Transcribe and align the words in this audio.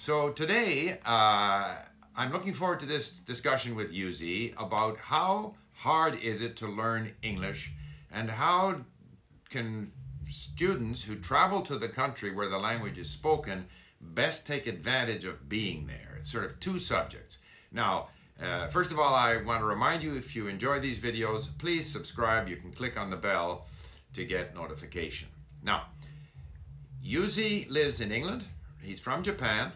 So 0.00 0.30
today, 0.30 0.98
uh, 1.04 1.74
I'm 2.16 2.32
looking 2.32 2.54
forward 2.54 2.80
to 2.80 2.86
this 2.86 3.18
discussion 3.18 3.74
with 3.74 3.92
Yuzzy 3.92 4.54
about 4.56 4.96
how 4.96 5.56
hard 5.74 6.18
is 6.22 6.40
it 6.40 6.56
to 6.56 6.66
learn 6.68 7.12
English 7.20 7.74
and 8.10 8.30
how 8.30 8.76
can 9.50 9.92
students 10.26 11.04
who 11.04 11.16
travel 11.16 11.60
to 11.60 11.76
the 11.76 11.86
country 11.86 12.32
where 12.32 12.48
the 12.48 12.56
language 12.56 12.96
is 12.96 13.10
spoken 13.10 13.66
best 14.00 14.46
take 14.46 14.66
advantage 14.66 15.26
of 15.26 15.50
being 15.50 15.86
there. 15.86 16.16
It's 16.18 16.32
sort 16.32 16.46
of 16.46 16.58
two 16.60 16.78
subjects. 16.78 17.36
Now, 17.70 18.08
uh, 18.42 18.68
first 18.68 18.92
of 18.92 18.98
all, 18.98 19.14
I 19.14 19.36
want 19.42 19.60
to 19.60 19.66
remind 19.66 20.02
you 20.02 20.16
if 20.16 20.34
you 20.34 20.48
enjoy 20.48 20.80
these 20.80 20.98
videos, 20.98 21.50
please 21.58 21.86
subscribe. 21.86 22.48
You 22.48 22.56
can 22.56 22.72
click 22.72 22.98
on 22.98 23.10
the 23.10 23.16
bell 23.16 23.66
to 24.14 24.24
get 24.24 24.54
notification. 24.54 25.28
Now, 25.62 25.88
Yuzzy 27.04 27.68
lives 27.68 28.00
in 28.00 28.10
England. 28.10 28.46
He's 28.80 28.98
from 28.98 29.22
Japan. 29.22 29.72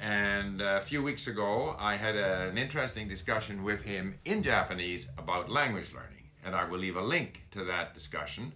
And 0.00 0.60
a 0.60 0.80
few 0.80 1.02
weeks 1.02 1.26
ago, 1.26 1.76
I 1.78 1.96
had 1.96 2.16
a, 2.16 2.48
an 2.48 2.58
interesting 2.58 3.08
discussion 3.08 3.62
with 3.62 3.82
him 3.82 4.18
in 4.24 4.42
Japanese 4.42 5.08
about 5.16 5.50
language 5.50 5.92
learning. 5.94 6.30
And 6.44 6.54
I 6.54 6.64
will 6.64 6.78
leave 6.78 6.96
a 6.96 7.02
link 7.02 7.44
to 7.52 7.64
that 7.64 7.94
discussion 7.94 8.52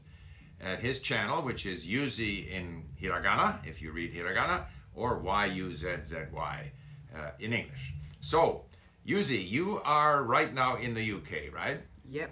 at 0.60 0.80
his 0.80 0.98
channel, 0.98 1.42
which 1.42 1.64
is 1.64 1.86
Yuzzy 1.86 2.48
in 2.48 2.84
Hiragana, 3.00 3.64
if 3.66 3.80
you 3.80 3.92
read 3.92 4.12
Hiragana, 4.12 4.64
or 4.94 5.18
Y-U-Z-Z-Y 5.18 6.72
uh, 7.16 7.30
in 7.38 7.52
English. 7.52 7.94
So, 8.20 8.64
Yuzzy, 9.06 9.48
you 9.48 9.80
are 9.84 10.24
right 10.24 10.52
now 10.52 10.76
in 10.76 10.92
the 10.92 11.12
UK, 11.12 11.54
right? 11.54 11.80
Yep. 12.10 12.30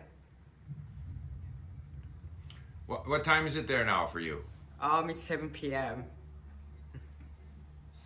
What, 2.86 3.08
what 3.08 3.24
time 3.24 3.46
is 3.46 3.56
it 3.56 3.66
there 3.66 3.84
now 3.84 4.06
for 4.06 4.20
you? 4.20 4.44
Um, 4.80 5.08
it's 5.10 5.22
7 5.24 5.48
p.m. 5.50 6.04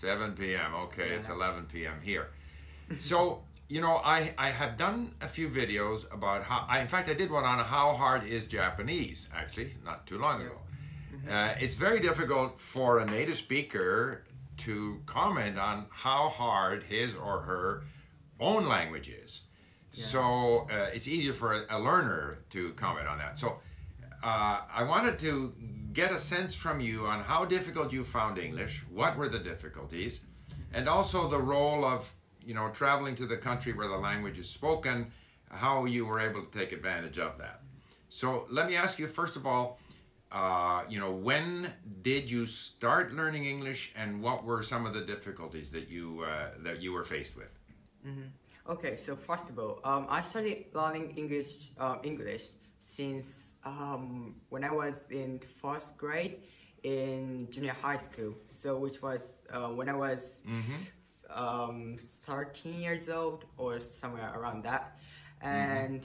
7 0.00 0.32
p.m. 0.32 0.74
Okay, 0.74 1.08
Yeah. 1.10 1.16
it's 1.16 1.28
11 1.28 1.66
p.m. 1.66 2.00
here. 2.02 2.28
So, 2.98 3.42
you 3.68 3.80
know, 3.80 3.96
I, 4.04 4.34
I 4.38 4.50
have 4.50 4.76
done 4.76 5.14
a 5.20 5.28
few 5.28 5.48
videos 5.48 6.12
about 6.12 6.42
how, 6.42 6.64
I, 6.68 6.80
in 6.80 6.88
fact, 6.88 7.08
I 7.08 7.14
did 7.14 7.30
one 7.30 7.44
on 7.44 7.58
how 7.58 7.92
hard 7.92 8.24
is 8.26 8.48
Japanese, 8.48 9.28
actually, 9.34 9.72
not 9.84 10.06
too 10.06 10.18
long 10.18 10.40
ago. 10.42 10.56
Uh, 11.30 11.52
it's 11.60 11.74
very 11.74 12.00
difficult 12.00 12.58
for 12.58 13.00
a 13.00 13.04
native 13.06 13.36
speaker 13.36 14.24
to 14.56 15.00
comment 15.06 15.58
on 15.58 15.86
how 15.90 16.28
hard 16.30 16.82
his 16.84 17.14
or 17.14 17.42
her 17.42 17.82
own 18.40 18.66
language 18.66 19.08
is. 19.08 19.42
So 19.92 20.66
uh, 20.70 20.88
it's 20.94 21.06
easier 21.08 21.32
for 21.34 21.52
a, 21.52 21.76
a 21.76 21.78
learner 21.78 22.38
to 22.50 22.72
comment 22.72 23.06
on 23.06 23.18
that. 23.18 23.36
So 23.38 23.58
uh, 24.22 24.60
I 24.72 24.82
wanted 24.82 25.18
to 25.20 25.52
get 25.92 26.12
a 26.12 26.18
sense 26.18 26.54
from 26.54 26.80
you 26.80 27.06
on 27.06 27.22
how 27.22 27.44
difficult 27.44 27.92
you 27.92 28.04
found 28.04 28.38
English, 28.38 28.82
what 28.90 29.16
were 29.16 29.28
the 29.28 29.38
difficulties, 29.38 30.20
and 30.72 30.88
also 30.88 31.28
the 31.28 31.38
role 31.38 31.84
of 31.84 32.12
you 32.44 32.54
know 32.54 32.68
traveling 32.70 33.14
to 33.16 33.26
the 33.26 33.36
country 33.36 33.72
where 33.72 33.88
the 33.88 33.96
language 33.96 34.38
is 34.38 34.48
spoken, 34.48 35.10
how 35.50 35.84
you 35.84 36.06
were 36.06 36.20
able 36.20 36.42
to 36.42 36.58
take 36.58 36.72
advantage 36.72 37.18
of 37.18 37.38
that. 37.38 37.62
So 38.08 38.46
let 38.50 38.66
me 38.66 38.76
ask 38.76 38.98
you 38.98 39.06
first 39.06 39.36
of 39.36 39.46
all, 39.46 39.78
uh, 40.32 40.82
you 40.88 41.00
know, 41.00 41.10
when 41.10 41.72
did 42.02 42.30
you 42.30 42.46
start 42.46 43.12
learning 43.12 43.46
English, 43.46 43.92
and 43.96 44.22
what 44.22 44.44
were 44.44 44.62
some 44.62 44.86
of 44.86 44.94
the 44.94 45.00
difficulties 45.00 45.72
that 45.72 45.88
you 45.88 46.22
uh, 46.22 46.50
that 46.62 46.80
you 46.80 46.92
were 46.92 47.04
faced 47.04 47.36
with? 47.36 47.52
Okay, 48.68 48.96
so 48.96 49.16
first 49.16 49.48
of 49.48 49.58
all, 49.58 49.80
um, 49.82 50.06
I 50.08 50.22
started 50.22 50.66
learning 50.72 51.14
English, 51.16 51.72
uh, 51.78 51.96
English 52.04 52.44
since 52.96 53.26
um, 53.64 54.34
when 54.48 54.64
I 54.64 54.72
was 54.72 54.94
in 55.10 55.40
first 55.60 55.96
grade 55.96 56.38
in 56.82 57.48
junior 57.50 57.74
high 57.80 57.98
school. 57.98 58.34
So 58.62 58.76
which 58.78 59.02
was 59.02 59.20
uh, 59.52 59.68
when 59.68 59.88
I 59.88 59.94
was 59.94 60.20
um, 61.34 61.96
13 62.26 62.80
years 62.80 63.08
old 63.08 63.44
or 63.56 63.80
somewhere 63.80 64.32
around 64.34 64.64
that, 64.64 64.98
and 65.42 66.04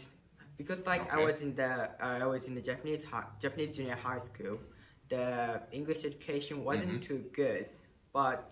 because 0.58 0.86
like 0.86 1.12
I 1.14 1.18
was 1.24 1.42
in 1.42 1.56
the 1.56 1.90
uh, 2.02 2.20
I 2.22 2.26
was 2.26 2.46
in 2.46 2.56
the 2.56 2.62
Japanese 2.62 3.04
high, 3.04 3.26
Japanese 3.42 3.76
junior 3.76 3.96
high 3.96 4.20
school, 4.20 4.60
the 5.10 5.62
English 5.72 6.06
education 6.06 6.64
wasn't 6.64 7.02
too 7.04 7.24
good, 7.34 7.68
but 8.14 8.52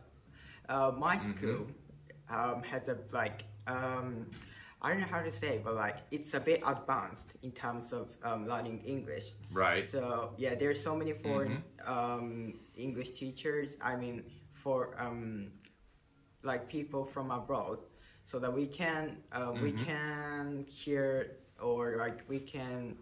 uh, 0.69 0.91
my 0.97 1.17
school 1.17 1.67
um, 2.29 2.63
has 2.63 2.87
a 2.87 2.97
like 3.11 3.43
um, 3.67 4.27
I 4.83 4.89
don't 4.89 4.99
know 4.99 5.07
how 5.07 5.21
to 5.21 5.31
say, 5.31 5.61
but 5.63 5.75
like 5.75 5.97
it's 6.11 6.33
a 6.33 6.41
bit 6.41 6.61
advanced 6.65 7.29
in 7.41 7.51
terms 7.51 7.93
of 7.93 8.09
um, 8.23 8.47
learning 8.47 8.81
English. 8.85 9.27
Right. 9.51 9.89
So 9.89 10.33
yeah, 10.37 10.55
there's 10.55 10.83
so 10.83 10.93
many 10.93 11.13
foreign 11.13 11.63
um, 11.85 12.59
English 12.75 13.11
teachers. 13.11 13.77
I 13.81 13.95
mean, 13.95 14.23
for 14.53 14.95
um, 14.99 15.51
like 16.43 16.67
people 16.67 17.05
from 17.05 17.31
abroad, 17.31 17.79
so 18.25 18.39
that 18.39 18.51
we 18.53 18.67
can 18.67 19.17
uh, 19.31 19.53
we 19.61 19.71
can 19.71 20.65
hear 20.67 21.37
or 21.61 21.95
like 21.97 22.23
we 22.27 22.39
can 22.39 22.97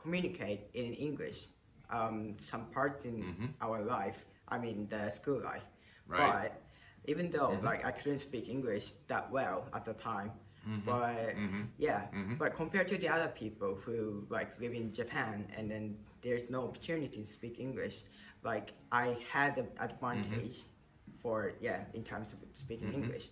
communicate 0.00 0.70
in 0.72 0.94
English. 0.94 1.48
Um, 1.88 2.36
some 2.50 2.64
parts 2.66 3.04
in 3.04 3.54
our 3.60 3.80
life. 3.82 4.24
I 4.48 4.58
mean, 4.58 4.88
the 4.90 5.10
school 5.10 5.40
life. 5.40 5.66
Right. 6.08 6.18
But 6.18 6.62
even 7.04 7.30
though 7.30 7.58
like 7.62 7.84
I 7.84 7.90
couldn't 7.92 8.20
speak 8.20 8.48
English 8.48 8.92
that 9.06 9.30
well 9.30 9.66
at 9.72 9.84
the 9.84 9.92
time, 9.92 10.32
but 10.84 11.34
yeah, 11.78 12.02
but 12.38 12.54
compared 12.54 12.88
to 12.88 12.98
the 12.98 13.08
other 13.08 13.28
people 13.28 13.74
who 13.84 14.26
like 14.30 14.58
live 14.60 14.72
in 14.74 14.92
Japan 14.92 15.46
and 15.56 15.70
then 15.70 15.96
there's 16.22 16.50
no 16.50 16.64
opportunity 16.64 17.22
to 17.22 17.26
speak 17.26 17.58
English, 17.60 18.02
like 18.42 18.72
I 18.92 19.16
had 19.32 19.58
an 19.58 19.68
advantage 19.78 20.56
for 21.22 21.52
yeah 21.60 21.80
in 21.94 22.02
terms 22.04 22.28
of 22.32 22.38
speaking 22.54 22.92
English. 22.92 23.28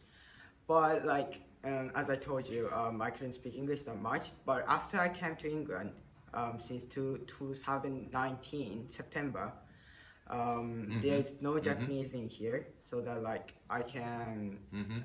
But 0.66 1.04
like 1.04 1.40
um, 1.64 1.90
as 1.94 2.10
I 2.10 2.16
told 2.16 2.48
you, 2.48 2.70
um, 2.72 3.00
I 3.02 3.10
couldn't 3.10 3.34
speak 3.34 3.54
English 3.56 3.82
that 3.82 4.00
much. 4.00 4.32
But 4.44 4.64
after 4.68 5.00
I 5.00 5.08
came 5.08 5.36
to 5.36 5.50
England, 5.50 5.92
um, 6.34 6.58
since 6.58 6.84
two, 6.84 7.20
2019 7.26 8.88
September, 8.90 9.52
um, 10.28 10.98
there's 11.02 11.32
no 11.40 11.58
Japanese 11.58 12.12
in 12.12 12.28
here, 12.28 12.66
so 12.94 13.00
that 13.00 13.22
like 13.22 13.54
I 13.70 13.82
can, 13.82 14.58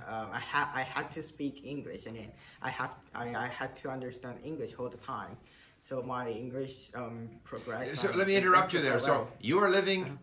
uh, 0.07 0.27
I 0.31 0.39
had 0.39 0.67
I 0.73 0.81
had 0.83 1.09
to 1.11 1.23
speak 1.23 1.61
English, 1.65 2.05
and 2.05 2.15
then 2.15 2.31
I 2.61 2.69
have 2.69 2.91
I, 3.15 3.25
I 3.45 3.47
had 3.47 3.75
to 3.81 3.89
understand 3.89 4.35
English 4.43 4.71
all 4.77 4.89
the 4.89 4.97
time. 5.15 5.35
So 5.81 6.01
my 6.03 6.29
English 6.29 6.91
um, 6.93 7.29
progressed. 7.43 7.97
So 8.01 8.11
let 8.15 8.27
me 8.27 8.35
interrupt 8.35 8.73
you 8.73 8.81
there. 8.81 8.99
So 8.99 9.27
you 9.41 9.59
are 9.63 9.69
living. 9.69 10.19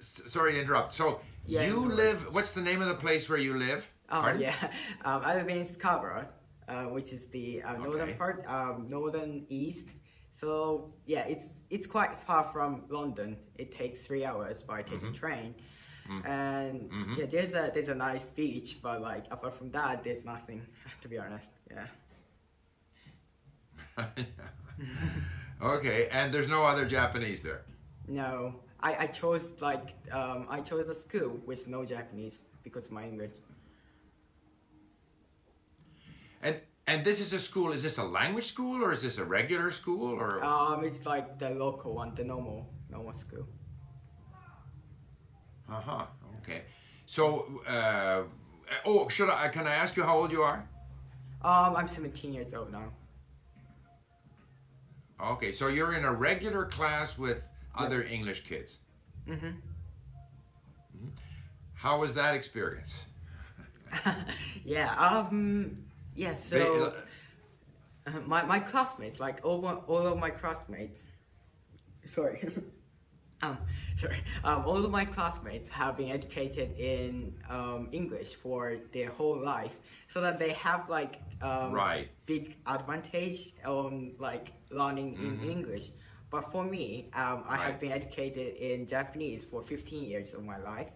S- 0.00 0.22
Sorry 0.26 0.52
to 0.54 0.60
interrupt. 0.60 0.92
So 0.92 1.20
Yeah, 1.46 1.66
you 1.66 1.74
no 1.88 1.94
live. 1.94 2.18
What's 2.34 2.52
the 2.52 2.62
name 2.62 2.80
of 2.80 2.88
the 2.88 2.94
place 3.06 3.28
where 3.28 3.38
you 3.38 3.54
live? 3.58 3.90
Oh 4.10 4.20
Pardon? 4.22 4.40
yeah, 4.40 4.56
um, 5.04 5.20
I 5.24 5.34
live 5.34 5.48
in 5.48 5.66
Scarborough, 5.78 6.26
uh, 6.68 6.84
which 6.96 7.12
is 7.12 7.22
the 7.36 7.62
uh, 7.62 7.76
northern 7.76 8.08
Okay. 8.08 8.18
part, 8.20 8.44
um, 8.46 8.86
northern 8.88 9.44
east. 9.50 9.86
So 10.40 10.50
yeah, 11.06 11.24
it's 11.34 11.46
it's 11.74 11.86
quite 11.86 12.12
far 12.26 12.44
from 12.54 12.70
London. 12.88 13.36
It 13.62 13.68
takes 13.76 13.98
three 14.06 14.24
hours 14.24 14.62
by 14.72 14.78
taking 14.82 15.12
Mm-hmm. 15.12 15.22
train, 15.24 15.54
and 16.24 16.90
yeah, 17.16 17.26
there's 17.30 17.54
a 17.54 17.70
there's 17.72 17.88
a 17.88 17.94
nice 17.94 18.28
beach, 18.30 18.78
but 18.82 19.00
like 19.00 19.24
apart 19.30 19.56
from 19.56 19.70
that, 19.70 20.02
there's 20.04 20.24
nothing. 20.24 20.62
To 21.02 21.08
be 21.08 21.18
honest, 21.18 21.48
yeah. 21.70 21.86
okay, 25.62 26.08
and 26.10 26.32
there's 26.32 26.48
no 26.48 26.64
other 26.64 26.84
Japanese 26.84 27.42
there. 27.42 27.62
No, 28.08 28.56
I, 28.80 29.04
I 29.04 29.06
chose 29.06 29.42
like 29.60 29.94
um, 30.12 30.46
I 30.50 30.60
chose 30.60 30.88
a 30.88 30.94
school 30.94 31.38
with 31.46 31.68
no 31.68 31.84
Japanese 31.84 32.38
because 32.62 32.90
my 32.90 33.04
English. 33.04 33.36
And 36.42 36.56
and 36.86 37.04
this 37.04 37.20
is 37.20 37.32
a 37.32 37.38
school. 37.38 37.72
Is 37.72 37.82
this 37.82 37.98
a 37.98 38.04
language 38.04 38.46
school 38.46 38.82
or 38.84 38.92
is 38.92 39.02
this 39.02 39.18
a 39.18 39.24
regular 39.24 39.70
school 39.70 40.08
or? 40.08 40.42
Um, 40.42 40.84
it's 40.84 41.06
like 41.06 41.38
the 41.38 41.50
local 41.50 41.94
one, 41.94 42.14
the 42.14 42.24
normal 42.24 42.66
normal 42.90 43.14
school. 43.14 43.46
Uh 45.70 45.80
huh. 45.80 46.06
Okay. 46.42 46.62
So, 47.06 47.60
uh, 47.66 48.22
oh, 48.84 49.08
should 49.08 49.30
I? 49.30 49.48
Can 49.48 49.66
I 49.66 49.74
ask 49.74 49.96
you 49.96 50.02
how 50.02 50.18
old 50.18 50.32
you 50.32 50.42
are? 50.42 50.68
Um, 51.42 51.76
I'm 51.76 51.88
17 51.88 52.32
years 52.32 52.52
old 52.54 52.70
now. 52.72 52.90
Okay, 55.22 55.52
so 55.52 55.68
you're 55.68 55.94
in 55.94 56.04
a 56.04 56.12
regular 56.12 56.64
class 56.64 57.18
with 57.18 57.42
other 57.76 58.02
English 58.02 58.44
kids. 58.44 58.78
Mhm. 59.26 59.56
Mhm. 60.96 61.10
How 61.74 61.98
was 62.00 62.14
that 62.14 62.34
experience? 62.34 63.04
yeah. 64.64 64.94
Um. 64.96 65.84
Yeah. 66.14 66.34
So 66.48 66.94
uh, 68.06 68.10
my 68.26 68.42
my 68.44 68.60
classmates, 68.60 69.20
like 69.20 69.40
all 69.44 69.60
my, 69.62 69.74
all 69.74 70.06
of 70.06 70.18
my 70.18 70.30
classmates. 70.30 71.00
Sorry. 72.06 72.48
um. 73.42 73.58
Sorry. 74.00 74.22
Um. 74.44 74.64
All 74.66 74.84
of 74.84 74.90
my 74.90 75.04
classmates 75.04 75.68
have 75.68 75.96
been 75.96 76.10
educated 76.10 76.76
in 76.78 77.34
um 77.48 77.88
English 77.92 78.34
for 78.34 78.76
their 78.92 79.10
whole 79.10 79.38
life, 79.42 79.78
so 80.12 80.20
that 80.20 80.38
they 80.38 80.52
have 80.52 80.88
like 80.88 81.20
um 81.42 81.72
Right. 81.72 82.08
big 82.26 82.56
advantage 82.66 83.52
on 83.66 84.12
like 84.18 84.52
learning 84.70 85.14
in 85.20 85.40
English. 85.48 85.90
But 86.30 86.50
for 86.52 86.64
me, 86.64 87.10
um, 87.14 87.44
I 87.48 87.56
Right. 87.56 87.60
have 87.66 87.80
been 87.80 87.92
educated 87.92 88.56
in 88.56 88.86
Japanese 88.86 89.44
for 89.44 89.62
15 89.62 90.04
years 90.04 90.32
of 90.32 90.44
my 90.44 90.58
life. 90.58 90.90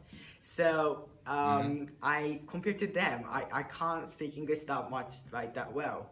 So 0.57 1.09
um, 1.27 1.37
mm-hmm. 1.37 1.85
I 2.03 2.41
compared 2.47 2.79
to 2.79 2.87
them, 2.87 3.25
I, 3.29 3.45
I 3.53 3.63
can't 3.65 4.09
speak 4.09 4.37
English 4.37 4.65
that 4.67 4.91
much 4.91 5.13
like 5.33 5.55
that 5.55 5.73
well. 5.73 6.11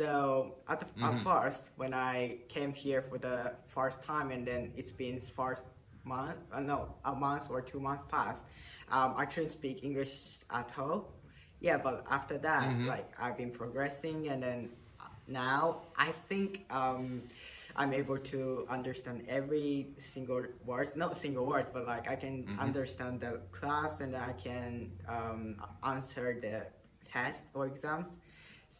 So 0.00 0.54
at, 0.66 0.80
the, 0.80 0.86
mm-hmm. 0.86 1.04
at 1.04 1.22
first, 1.22 1.60
when 1.76 1.92
I 1.92 2.38
came 2.48 2.72
here 2.72 3.02
for 3.02 3.18
the 3.18 3.52
first 3.66 4.02
time, 4.02 4.30
and 4.30 4.46
then 4.46 4.72
it's 4.74 4.92
been 4.92 5.20
first 5.36 5.64
month, 6.04 6.38
uh, 6.50 6.60
no, 6.60 6.94
a 7.04 7.14
month 7.14 7.50
or 7.50 7.60
two 7.60 7.80
months 7.80 8.04
past, 8.10 8.40
um, 8.90 9.12
I 9.18 9.26
couldn't 9.26 9.50
speak 9.50 9.84
English 9.84 10.38
at 10.50 10.70
all. 10.78 11.12
Yeah, 11.60 11.76
but 11.76 12.06
after 12.10 12.38
that, 12.38 12.62
mm-hmm. 12.62 12.86
like 12.86 13.12
I've 13.20 13.36
been 13.36 13.50
progressing, 13.50 14.28
and 14.28 14.42
then 14.42 14.70
now 15.28 15.82
I 15.98 16.14
think 16.30 16.64
um, 16.70 17.20
I'm 17.76 17.92
able 17.92 18.16
to 18.32 18.66
understand 18.70 19.26
every 19.28 19.88
single 20.14 20.44
word, 20.64 20.96
not 20.96 21.20
single 21.20 21.44
words, 21.44 21.68
but 21.74 21.86
like 21.86 22.08
I 22.08 22.16
can 22.16 22.44
mm-hmm. 22.44 22.58
understand 22.58 23.20
the 23.20 23.40
class 23.52 24.00
and 24.00 24.16
I 24.16 24.32
can 24.32 24.92
um, 25.06 25.56
answer 25.84 26.38
the 26.40 26.62
test 27.12 27.40
or 27.52 27.66
exams. 27.66 28.08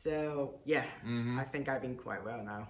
So 0.03 0.55
yeah, 0.65 0.85
mm-hmm. 1.05 1.39
I 1.39 1.45
think 1.45 1.69
I've 1.69 1.83
been 1.83 1.97
quite 1.97 2.25
well 2.25 2.43
now. 2.45 2.69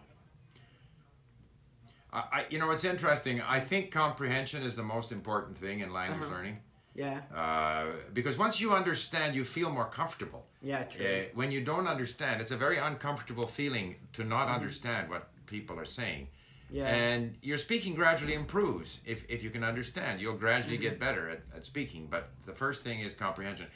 I, 2.12 2.44
you 2.50 2.58
know, 2.58 2.72
it's 2.72 2.84
interesting. 2.84 3.40
I 3.40 3.60
think 3.60 3.92
comprehension 3.92 4.62
is 4.62 4.74
the 4.74 4.82
most 4.82 5.12
important 5.12 5.56
thing 5.56 5.78
in 5.78 5.92
language 5.92 6.24
uh-huh. 6.24 6.34
learning. 6.34 6.58
Yeah. 6.94 7.20
Uh, 7.34 7.92
because 8.12 8.36
once 8.36 8.60
you 8.60 8.72
understand, 8.72 9.34
you 9.36 9.44
feel 9.44 9.70
more 9.70 9.86
comfortable. 9.86 10.44
Yeah, 10.60 10.82
true. 10.84 11.06
Uh, 11.06 11.22
when 11.34 11.52
you 11.52 11.60
don't 11.60 11.86
understand, 11.86 12.40
it's 12.40 12.50
a 12.50 12.56
very 12.56 12.78
uncomfortable 12.78 13.46
feeling 13.46 13.94
to 14.14 14.24
not 14.24 14.46
mm-hmm. 14.46 14.56
understand 14.56 15.08
what 15.08 15.28
people 15.46 15.78
are 15.78 15.84
saying. 15.84 16.26
Yeah. 16.68 16.86
And 16.86 17.36
your 17.42 17.58
speaking 17.58 17.94
gradually 17.94 18.34
improves 18.34 18.98
if, 19.04 19.24
if 19.28 19.42
you 19.42 19.50
can 19.50 19.64
understand. 19.64 20.20
You'll 20.20 20.36
gradually 20.36 20.76
mm-hmm. 20.76 20.82
get 20.82 21.00
better 21.00 21.28
at, 21.28 21.42
at 21.54 21.64
speaking. 21.64 22.08
But 22.10 22.30
the 22.44 22.52
first 22.52 22.82
thing 22.82 23.00
is 23.00 23.14
comprehension. 23.14 23.66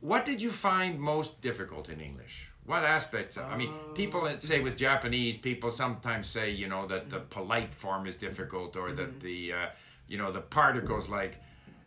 What 0.00 0.24
did 0.24 0.40
you 0.40 0.52
find 0.52 1.00
most 1.00 1.40
difficult 1.40 1.88
in 1.88 2.00
English? 2.00 2.48
What 2.64 2.84
aspects? 2.84 3.36
Of, 3.36 3.50
I 3.50 3.56
mean, 3.56 3.72
people 3.94 4.24
uh, 4.24 4.38
say 4.38 4.60
with 4.60 4.76
Japanese, 4.76 5.36
people 5.36 5.70
sometimes 5.70 6.28
say, 6.28 6.50
you 6.50 6.68
know, 6.68 6.86
that 6.86 7.10
the 7.10 7.20
polite 7.20 7.74
form 7.74 8.06
is 8.06 8.16
difficult 8.16 8.76
or 8.76 8.88
mm-hmm. 8.88 8.96
that 8.96 9.20
the, 9.20 9.52
uh, 9.52 9.66
you 10.06 10.16
know, 10.18 10.30
the 10.30 10.40
particles 10.40 11.08
like 11.08 11.40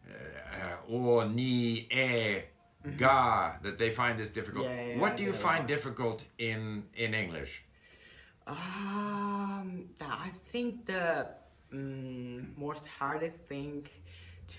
uh, 0.10 0.92
o, 0.92 1.26
ni, 1.28 1.88
e, 1.90 1.90
mm-hmm. 1.92 2.98
ga, 2.98 3.56
that 3.62 3.78
they 3.78 3.90
find 3.90 4.20
this 4.20 4.30
difficult. 4.30 4.66
Yeah, 4.66 4.86
yeah, 4.86 5.00
what 5.00 5.16
do 5.16 5.24
you 5.24 5.34
find 5.34 5.66
difficult 5.66 6.26
in, 6.38 6.84
in 6.96 7.14
English? 7.14 7.64
Um, 8.48 9.90
I 10.02 10.32
think 10.52 10.86
the 10.86 11.28
um, 11.74 12.54
most 12.58 12.86
hardest 12.86 13.38
thing 13.48 13.88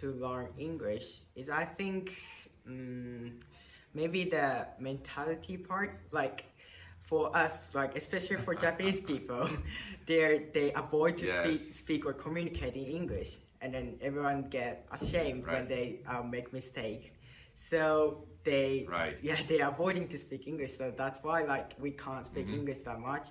to 0.00 0.12
learn 0.14 0.48
English 0.58 1.06
is 1.36 1.48
I 1.48 1.64
think 1.64 2.12
um, 2.66 3.32
maybe 4.00 4.20
the 4.36 4.66
mentality 4.78 5.56
part. 5.56 5.90
Like 6.12 6.44
for 7.02 7.22
us, 7.36 7.54
like 7.72 7.96
especially 7.96 8.38
for 8.46 8.54
Japanese 8.54 9.00
people, 9.12 9.48
they 10.06 10.46
they 10.56 10.72
avoid 10.82 11.18
to 11.18 11.26
yes. 11.26 11.44
speak, 11.44 11.60
speak 11.82 12.00
or 12.08 12.12
communicate 12.12 12.74
in 12.82 12.86
English, 13.00 13.32
and 13.60 13.74
then 13.74 13.86
everyone 14.00 14.40
get 14.58 14.86
ashamed 14.98 15.46
right. 15.46 15.54
when 15.54 15.64
they 15.68 15.86
uh, 16.06 16.22
make 16.22 16.52
mistakes. 16.52 17.08
So 17.70 18.24
they 18.44 18.86
right. 18.88 19.16
yeah 19.28 19.38
they're 19.48 19.68
avoiding 19.68 20.06
to 20.08 20.18
speak 20.18 20.46
English. 20.46 20.72
So 20.78 20.92
that's 20.96 21.18
why 21.26 21.38
like 21.54 21.68
we 21.84 21.90
can't 22.04 22.26
speak 22.26 22.46
mm-hmm. 22.46 22.60
English 22.60 22.80
that 22.88 23.00
much 23.00 23.28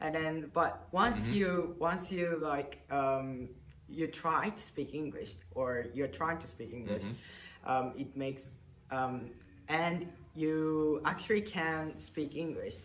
and 0.00 0.14
then 0.14 0.50
but 0.52 0.88
once 0.92 1.16
mm-hmm. 1.18 1.32
you 1.32 1.76
once 1.78 2.10
you 2.10 2.38
like 2.42 2.80
um, 2.90 3.48
you 3.88 4.06
try 4.06 4.50
to 4.50 4.62
speak 4.62 4.94
English 4.94 5.34
or 5.54 5.86
you're 5.94 6.08
trying 6.08 6.38
to 6.38 6.48
speak 6.48 6.72
English, 6.72 7.02
mm-hmm. 7.02 7.70
um, 7.70 7.92
it 7.96 8.14
makes 8.16 8.42
um, 8.90 9.30
and 9.68 10.06
you 10.34 11.00
actually 11.04 11.42
can 11.42 11.98
speak 11.98 12.36
English. 12.36 12.76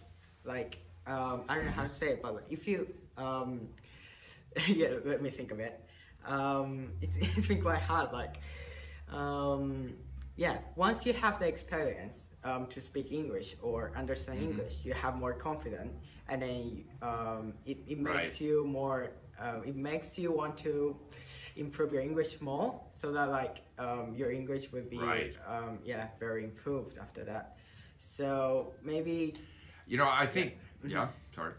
Like 0.43 0.79
um, 1.07 1.43
I 1.49 1.55
don't 1.55 1.65
know 1.65 1.71
how 1.71 1.83
to 1.83 1.91
say 1.91 2.09
it, 2.09 2.21
but 2.21 2.43
if 2.49 2.67
you 2.67 2.87
um, 3.17 3.67
yeah, 4.67 4.89
let 5.05 5.21
me 5.21 5.29
think 5.29 5.51
of 5.51 5.59
it. 5.59 5.79
Um, 6.25 6.91
it's 7.01 7.15
it's 7.37 7.47
been 7.47 7.61
quite 7.61 7.81
hard. 7.81 8.11
Like 8.11 8.37
yeah, 10.37 10.57
once 10.75 11.05
you 11.05 11.13
have 11.13 11.39
the 11.39 11.47
experience 11.47 12.17
to 12.69 12.81
speak 12.81 13.11
English 13.11 13.55
or 13.61 13.91
understand 13.95 14.39
mm-hmm. 14.39 14.51
English, 14.51 14.79
you 14.83 14.93
have 14.93 15.15
more 15.15 15.33
confidence 15.33 15.93
and 16.31 16.41
then 16.41 16.83
um, 17.01 17.53
it, 17.65 17.77
it 17.87 17.99
makes 17.99 18.15
right. 18.15 18.41
you 18.41 18.65
more 18.65 19.11
uh, 19.39 19.59
it 19.65 19.75
makes 19.75 20.17
you 20.17 20.31
want 20.31 20.57
to 20.57 20.95
improve 21.55 21.91
your 21.91 22.01
english 22.01 22.39
more 22.41 22.79
so 23.01 23.11
that 23.11 23.29
like 23.29 23.57
um, 23.79 24.13
your 24.15 24.31
english 24.31 24.71
would 24.71 24.89
be 24.89 24.99
right. 24.99 25.33
um, 25.47 25.79
yeah 25.83 26.07
very 26.19 26.43
improved 26.43 26.97
after 26.99 27.23
that 27.23 27.57
so 28.17 28.73
maybe 28.83 29.33
you 29.87 29.97
know 29.97 30.09
i 30.11 30.25
think 30.25 30.57
yeah, 30.83 30.89
yeah 30.89 31.07
sorry 31.35 31.53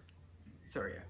sorry 0.72 0.92
yeah 0.94 1.00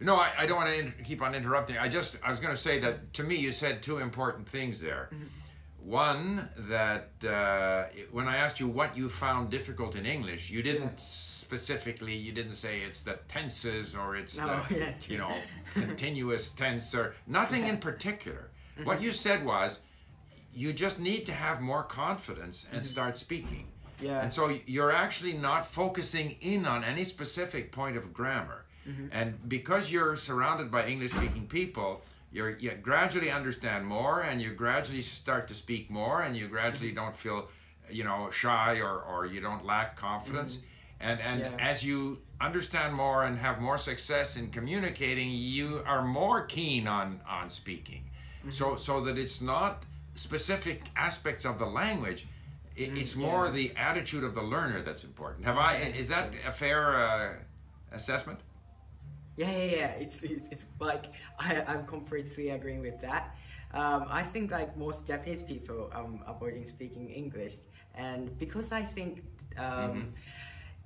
no, 0.00 0.14
I, 0.14 0.30
I 0.38 0.46
don't 0.46 0.58
want 0.58 0.68
to 0.68 0.78
in- 0.78 0.94
keep 1.04 1.22
on 1.22 1.34
interrupting. 1.34 1.76
I 1.76 1.88
just 1.88 2.18
I 2.22 2.30
was 2.30 2.38
going 2.38 2.54
to 2.54 2.56
say 2.56 2.78
that 2.78 3.12
to 3.14 3.24
me 3.24 3.34
you 3.34 3.50
said 3.50 3.82
two 3.82 3.98
important 3.98 4.48
things 4.48 4.80
there. 4.80 5.08
Mm-hmm. 5.12 5.90
One 5.90 6.48
that 6.56 7.10
uh, 7.26 7.86
when 8.12 8.28
I 8.28 8.36
asked 8.36 8.60
you 8.60 8.68
what 8.68 8.96
you 8.96 9.08
found 9.08 9.50
difficult 9.50 9.96
in 9.96 10.06
English, 10.06 10.50
you 10.50 10.62
didn't 10.62 11.00
yeah 11.00 11.28
specifically 11.48 12.14
you 12.14 12.30
didn't 12.30 12.52
say 12.52 12.80
it's 12.80 13.02
the 13.02 13.18
tenses 13.26 13.96
or 13.96 14.14
it's 14.16 14.38
no, 14.38 14.60
the 14.68 14.74
yeah, 14.78 14.92
you 15.08 15.16
know 15.16 15.34
continuous 15.74 16.50
tense 16.50 16.94
or 16.94 17.14
nothing 17.26 17.66
in 17.66 17.78
particular. 17.78 18.50
Mm-hmm. 18.78 18.86
What 18.86 19.02
you 19.02 19.12
said 19.12 19.44
was 19.44 19.80
you 20.52 20.72
just 20.72 20.98
need 20.98 21.26
to 21.26 21.32
have 21.32 21.60
more 21.60 21.82
confidence 21.82 22.66
and 22.70 22.80
mm-hmm. 22.80 22.88
start 22.88 23.18
speaking. 23.18 23.68
Yeah. 24.00 24.22
And 24.22 24.32
so 24.32 24.56
you're 24.66 24.92
actually 24.92 25.32
not 25.32 25.66
focusing 25.66 26.36
in 26.40 26.66
on 26.66 26.84
any 26.84 27.04
specific 27.04 27.72
point 27.72 27.96
of 27.96 28.12
grammar. 28.12 28.64
Mm-hmm. 28.88 29.06
And 29.12 29.48
because 29.48 29.92
you're 29.92 30.16
surrounded 30.16 30.70
by 30.70 30.86
English 30.86 31.12
speaking 31.12 31.46
people, 31.46 32.02
you're, 32.32 32.56
you 32.58 32.70
gradually 32.80 33.30
understand 33.30 33.86
more 33.86 34.22
and 34.22 34.40
you 34.40 34.52
gradually 34.52 35.02
start 35.02 35.48
to 35.48 35.54
speak 35.54 35.90
more 35.90 36.22
and 36.22 36.36
you 36.36 36.46
gradually 36.46 36.90
mm-hmm. 36.90 37.04
don't 37.04 37.16
feel 37.16 37.48
you 37.90 38.04
know 38.04 38.28
shy 38.30 38.80
or, 38.80 39.00
or 39.00 39.24
you 39.24 39.40
don't 39.40 39.64
lack 39.64 39.96
confidence 39.96 40.56
mm-hmm. 40.56 40.66
And 41.00 41.20
and 41.20 41.40
yeah. 41.40 41.52
as 41.58 41.84
you 41.84 42.18
understand 42.40 42.94
more 42.94 43.24
and 43.24 43.38
have 43.38 43.60
more 43.60 43.78
success 43.78 44.36
in 44.36 44.50
communicating, 44.50 45.30
you 45.30 45.82
are 45.86 46.02
more 46.02 46.42
keen 46.42 46.88
on 46.88 47.20
on 47.28 47.50
speaking. 47.50 48.04
Mm-hmm. 48.48 48.64
So 48.64 48.76
so 48.76 49.00
that 49.00 49.18
it's 49.18 49.40
not 49.40 49.84
specific 50.14 50.82
aspects 50.96 51.44
of 51.44 51.58
the 51.58 51.66
language. 51.66 52.26
It, 52.76 52.90
mm-hmm. 52.90 52.96
it's 52.98 53.16
more 53.16 53.46
yeah. 53.46 53.52
the 53.52 53.72
attitude 53.76 54.24
of 54.24 54.34
the 54.34 54.42
learner 54.42 54.82
that's 54.82 55.04
important. 55.04 55.44
Have 55.44 55.58
I? 55.58 55.76
Is 55.76 56.08
that 56.08 56.34
a 56.46 56.52
fair 56.52 56.96
uh, 56.96 57.32
assessment? 57.92 58.40
Yeah, 59.36 59.50
yeah, 59.50 59.76
yeah. 59.76 59.86
It's, 60.02 60.16
it's, 60.22 60.46
it's 60.50 60.66
like 60.80 61.04
I, 61.38 61.62
I'm 61.62 61.86
completely 61.86 62.50
agreeing 62.50 62.80
with 62.80 63.00
that. 63.00 63.36
Um, 63.74 64.06
I 64.08 64.22
think 64.22 64.50
like 64.50 64.76
most 64.76 65.06
Japanese 65.06 65.42
people 65.42 65.90
um, 65.94 66.20
avoiding 66.26 66.64
speaking 66.64 67.10
English, 67.10 67.56
and 67.94 68.36
because 68.38 68.72
I 68.72 68.82
think 68.82 69.22
um, 69.58 69.64
mm-hmm 69.64 70.00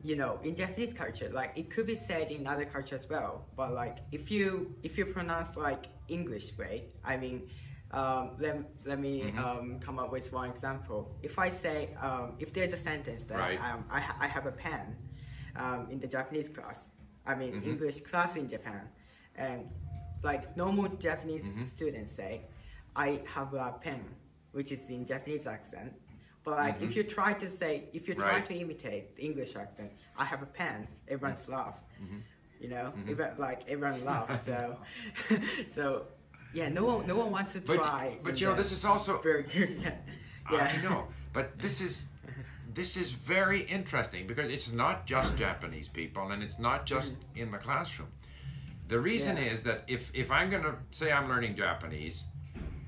you 0.04 0.16
know, 0.16 0.40
in 0.42 0.56
Japanese 0.56 0.92
culture, 0.92 1.30
like 1.32 1.52
it 1.56 1.71
could 1.71 1.87
be 1.87 1.94
said 1.94 2.30
in 2.30 2.47
other 2.47 2.64
culture 2.64 2.97
as 2.97 3.09
well. 3.09 3.47
But 3.56 3.73
like 3.73 3.99
if 4.11 4.30
you 4.30 4.75
if 4.82 4.99
you 4.99 5.06
pronounce 5.06 5.56
like 5.56 5.87
English 6.09 6.56
way, 6.59 6.87
I 7.04 7.16
mean, 7.16 7.49
um, 7.92 8.32
let 8.38 8.59
let 8.85 8.99
me 8.99 9.23
mm-hmm. 9.23 9.38
um, 9.38 9.80
come 9.80 9.99
up 9.99 10.11
with 10.11 10.32
one 10.32 10.50
example. 10.50 11.14
If 11.23 11.38
I 11.38 11.50
say 11.50 11.90
um, 12.00 12.35
if 12.40 12.52
there's 12.52 12.73
a 12.73 12.82
sentence 12.82 13.25
that 13.28 13.38
right. 13.38 13.61
Um, 13.61 13.85
I 13.90 14.02
I 14.21 14.26
have 14.26 14.47
a 14.47 14.52
pen 14.52 14.97
um, 15.56 15.88
in 15.90 16.00
the 16.00 16.09
Japanese 16.09 16.49
class, 16.49 16.78
I 17.26 17.35
mean 17.35 17.52
mm-hmm. 17.52 17.71
English 17.71 18.00
class 18.00 18.35
in 18.35 18.49
Japan, 18.49 18.88
and 19.37 19.73
like 20.25 20.56
normal 20.56 20.88
Japanese 20.88 21.44
mm-hmm. 21.44 21.66
students 21.66 22.14
say, 22.16 22.42
I 22.97 23.21
have 23.26 23.54
a 23.54 23.75
pen, 23.80 24.04
which 24.52 24.73
is 24.73 24.80
in 24.88 25.06
Japanese 25.06 25.47
accent 25.47 25.92
but 26.45 26.57
like 26.57 26.77
mm-hmm. 26.77 26.85
if 26.85 26.97
you 26.97 27.05
try 27.05 27.33
to 27.35 27.57
say, 27.57 27.85
if 27.93 28.09
you 28.09 28.15
try 28.15 28.33
right. 28.33 28.47
to 28.47 28.55
imitate 28.55 29.17
the 29.17 29.23
English 29.23 29.55
accent, 29.55 29.93
I 30.17 30.25
have 30.25 30.43
a 30.43 30.47
pen. 30.47 30.89
Everyone's 31.09 31.41
mm-hmm. 31.43 31.53
laugh. 31.53 31.79
Mm-hmm. 32.03 32.19
You 32.61 32.69
know, 32.69 32.93
mm-hmm. 32.97 33.11
Even, 33.11 33.31
like 33.39 33.63
everyone 33.69 34.05
laughs. 34.05 34.45
so, 34.47 34.77
so 35.75 36.05
yeah, 36.53 36.69
no 36.69 36.85
one, 36.85 37.07
no 37.07 37.17
one 37.17 37.31
wants 37.31 37.53
to 37.55 37.61
but, 37.61 37.83
try. 37.83 38.19
But 38.23 38.41
you 38.41 38.47
know, 38.49 38.55
this 38.55 38.73
is 38.73 38.85
also 38.85 39.21
very 39.21 39.47
yeah. 39.83 39.95
yeah. 40.51 40.73
I 40.79 40.83
know, 40.83 41.09
but 41.33 41.59
this 41.59 41.81
is 41.81 42.07
this 42.75 42.97
is 42.97 43.13
very 43.13 43.61
interesting 43.63 44.27
because 44.27 44.51
it's 44.51 44.73
not 44.73 45.07
just 45.07 45.37
Japanese 45.37 45.89
people 45.89 46.31
and 46.31 46.43
it's 46.43 46.59
not 46.59 46.87
just 46.87 47.13
mm-hmm. 47.15 47.43
in 47.43 47.51
the 47.51 47.59
classroom. 47.59 48.09
The 48.89 48.99
reason 48.99 49.37
yeah. 49.37 49.45
is 49.45 49.63
that 49.63 49.85
if 49.87 50.11
if 50.13 50.31
I'm 50.31 50.51
going 50.51 50.65
to 50.65 50.75
say 50.91 51.13
I'm 51.13 51.29
learning 51.29 51.55
Japanese 51.57 52.25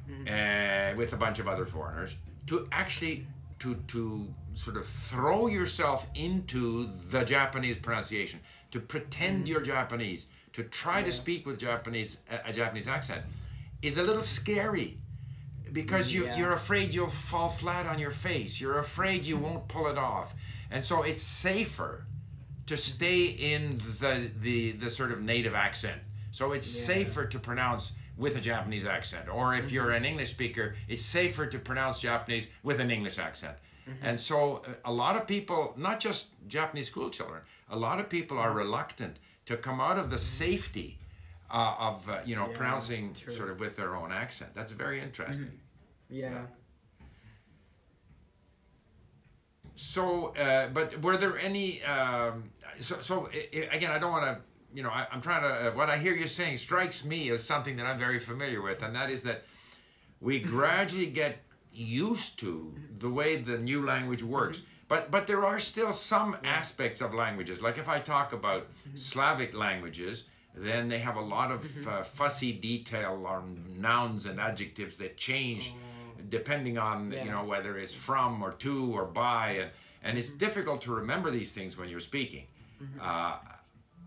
mm-hmm. 0.09 0.27
uh, 0.27 0.97
with 0.97 1.13
a 1.13 1.17
bunch 1.17 1.39
of 1.39 1.47
other 1.47 1.65
foreigners, 1.65 2.17
to 2.49 2.69
actually 2.73 3.27
to 3.65 3.75
to 3.89 4.29
sort 4.53 4.77
of 4.77 4.87
throw 4.87 5.47
yourself 5.47 6.07
into 6.15 6.87
the 7.11 7.25
Japanese 7.25 7.79
pronunciation, 7.79 8.41
to 8.71 8.79
pretend 8.79 9.45
mm. 9.45 9.49
you're 9.49 9.63
Japanese, 9.63 10.27
to 10.53 10.63
try 10.65 10.99
yeah. 10.99 11.07
to 11.07 11.13
speak 11.13 11.47
with 11.47 11.59
Japanese 11.59 12.19
a, 12.31 12.51
a 12.51 12.53
Japanese 12.53 12.87
accent, 12.87 13.23
is 13.83 13.97
a 13.99 14.03
little 14.03 14.23
scary 14.23 14.99
because 15.73 16.13
you, 16.13 16.27
Yeah. 16.27 16.37
you're 16.39 16.53
afraid 16.53 16.95
you'll 16.95 17.09
fall 17.09 17.49
flat 17.49 17.87
on 17.87 17.99
your 17.99 18.13
face. 18.13 18.61
You're 18.61 18.79
afraid 18.79 19.25
you 19.25 19.37
won't 19.37 19.67
pull 19.67 19.87
it 19.89 19.99
off. 19.99 20.35
And 20.71 20.85
so 20.85 21.03
it's 21.03 21.23
safer 21.23 22.07
to 22.67 22.77
stay 22.77 23.25
in 23.25 23.79
the, 24.01 24.31
the, 24.41 24.73
the 24.73 24.91
sort 24.91 25.11
of 25.11 25.21
native 25.23 25.55
accent. 25.55 26.01
So 26.31 26.53
it's 26.53 26.69
Yeah. 26.69 26.95
safer 26.95 27.27
to 27.27 27.39
pronounce 27.39 27.93
with 28.17 28.37
a 28.37 28.41
Japanese 28.41 28.87
accent. 28.87 29.29
Or 29.29 29.55
if 29.55 29.73
you're 29.73 29.91
an 29.91 30.05
English 30.05 30.31
speaker, 30.31 30.77
it's 30.89 31.03
safer 31.03 31.47
to 31.47 31.59
pronounce 31.59 32.01
Japanese 32.01 32.49
with 32.63 32.81
an 32.81 32.91
English 32.91 33.19
accent. 33.19 33.57
And 34.03 34.19
so 34.19 34.63
uh, 34.67 34.71
a 34.87 34.93
lot 34.93 35.15
of 35.17 35.27
people, 35.27 35.75
not 35.77 36.01
just 36.01 36.29
Japanese 36.49 36.87
school 36.87 37.11
children, 37.11 37.43
a 37.69 37.77
lot 37.77 38.01
of 38.01 38.09
people 38.09 38.39
are 38.39 38.51
reluctant 38.53 39.19
to 39.45 39.59
come 39.59 39.79
out 39.79 39.99
of 39.99 40.09
the 40.11 40.19
safety 40.19 40.99
uh, 41.51 41.75
of, 41.79 42.09
uh, 42.09 42.21
you 42.25 42.35
know, 42.35 42.49
Yeah, 42.49 42.57
pronouncing 42.57 43.15
true. 43.15 43.33
sort 43.35 43.51
of 43.51 43.61
with 43.61 43.77
their 43.77 43.95
own 43.95 44.11
accent. 44.11 44.53
That's 44.55 44.73
very 44.73 45.01
interesting. 45.03 45.61
Yeah. 46.09 46.47
So, 49.75 50.29
uh, 50.37 50.69
but 50.69 51.03
were 51.03 51.17
there 51.17 51.39
any? 51.39 51.83
Um, 51.83 52.51
so, 52.81 53.01
so 53.01 53.29
again, 53.53 53.91
I 53.91 53.99
don't 53.99 54.13
want 54.13 54.25
to. 54.25 54.41
You 54.75 54.83
know, 54.83 54.91
I, 54.91 55.07
I'm 55.13 55.21
trying 55.21 55.43
to. 55.43 55.69
Uh, 55.69 55.71
what 55.73 55.89
I 55.89 55.97
hear 55.97 56.15
you 56.15 56.27
saying 56.27 56.57
strikes 56.59 57.05
me 57.05 57.31
as 57.31 57.43
something 57.43 57.77
that 57.77 57.87
I'm 57.87 57.99
very 57.99 58.19
familiar 58.19 58.61
with, 58.61 58.83
and 58.83 58.95
that 58.97 59.09
is 59.09 59.23
that 59.23 59.45
we 60.21 60.41
gradually 60.41 61.07
get 61.07 61.39
used 61.73 62.39
to 62.41 62.75
the 62.99 63.09
way 63.09 63.37
the 63.37 63.59
new 63.59 63.85
language 63.85 64.23
works. 64.23 64.63
But 64.89 65.11
but 65.11 65.27
there 65.27 65.45
are 65.45 65.61
still 65.61 65.93
some 65.93 66.37
aspects 66.45 67.01
of 67.01 67.15
languages. 67.15 67.63
Like 67.63 67.79
if 67.79 67.89
I 67.89 68.01
talk 68.01 68.33
about 68.33 68.67
Slavic 68.95 69.55
languages, 69.55 70.25
then 70.55 70.89
they 70.89 70.99
have 70.99 71.17
a 71.17 71.21
lot 71.21 71.51
of 71.51 71.89
uh, 71.89 72.03
fussy 72.03 72.53
detail 72.53 73.25
on 73.27 73.65
nouns 73.79 74.27
and 74.27 74.41
adjectives 74.41 74.97
that 74.99 75.17
change 75.17 75.73
depending 76.29 76.79
on 76.79 77.13
you 77.13 77.31
know 77.31 77.45
whether 77.45 77.79
it's 77.79 77.93
from 77.93 78.43
or 78.43 78.53
to 78.53 78.93
or 78.95 79.05
by 79.05 79.51
and 79.51 79.71
and 80.03 80.19
it's 80.19 80.31
difficult 80.31 80.83
to 80.83 80.93
remember 80.95 81.31
these 81.31 81.53
things 81.53 81.77
when 81.79 81.89
you're 81.89 82.01
speaking. 82.01 82.47
Uh, 83.01 83.37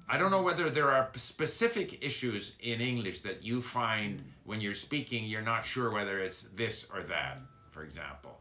i 0.10 0.18
don't 0.18 0.32
know 0.32 0.42
whether 0.42 0.70
there 0.70 0.90
are 0.90 1.10
specific 1.16 2.04
issues 2.06 2.56
in 2.62 2.82
english 2.82 3.20
that 3.20 3.44
you 3.44 3.62
find 3.62 4.24
when 4.46 4.60
you're 4.62 4.74
speaking 4.88 5.26
you're 5.26 5.42
not 5.54 5.66
sure 5.66 5.92
whether 5.92 6.20
it's 6.20 6.44
this 6.56 6.88
or 6.94 7.02
that 7.04 7.40
for 7.72 7.84
example. 7.84 8.40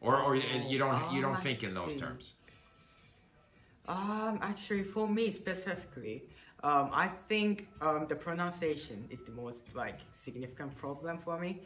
Or 0.00 0.16
or 0.20 0.34
you- 0.36 0.78
don't 0.78 1.12
you 1.12 1.18
Oh, 1.20 1.22
don't 1.26 1.36
I 1.36 1.40
think 1.40 1.62
in 1.62 1.72
those 1.74 1.94
terms. 1.94 2.34
Um, 3.86 4.38
actually, 4.42 4.82
for 4.82 5.06
me 5.06 5.30
specifically, 5.30 6.22
um, 6.62 6.90
I 6.92 7.08
think 7.28 7.68
um, 7.80 8.06
the 8.08 8.16
pronunciation 8.16 9.06
is 9.10 9.20
the 9.28 9.32
most 9.32 9.60
like 9.74 10.00
significant 10.24 10.74
problem 10.76 11.18
for 11.18 11.38
me. 11.38 11.60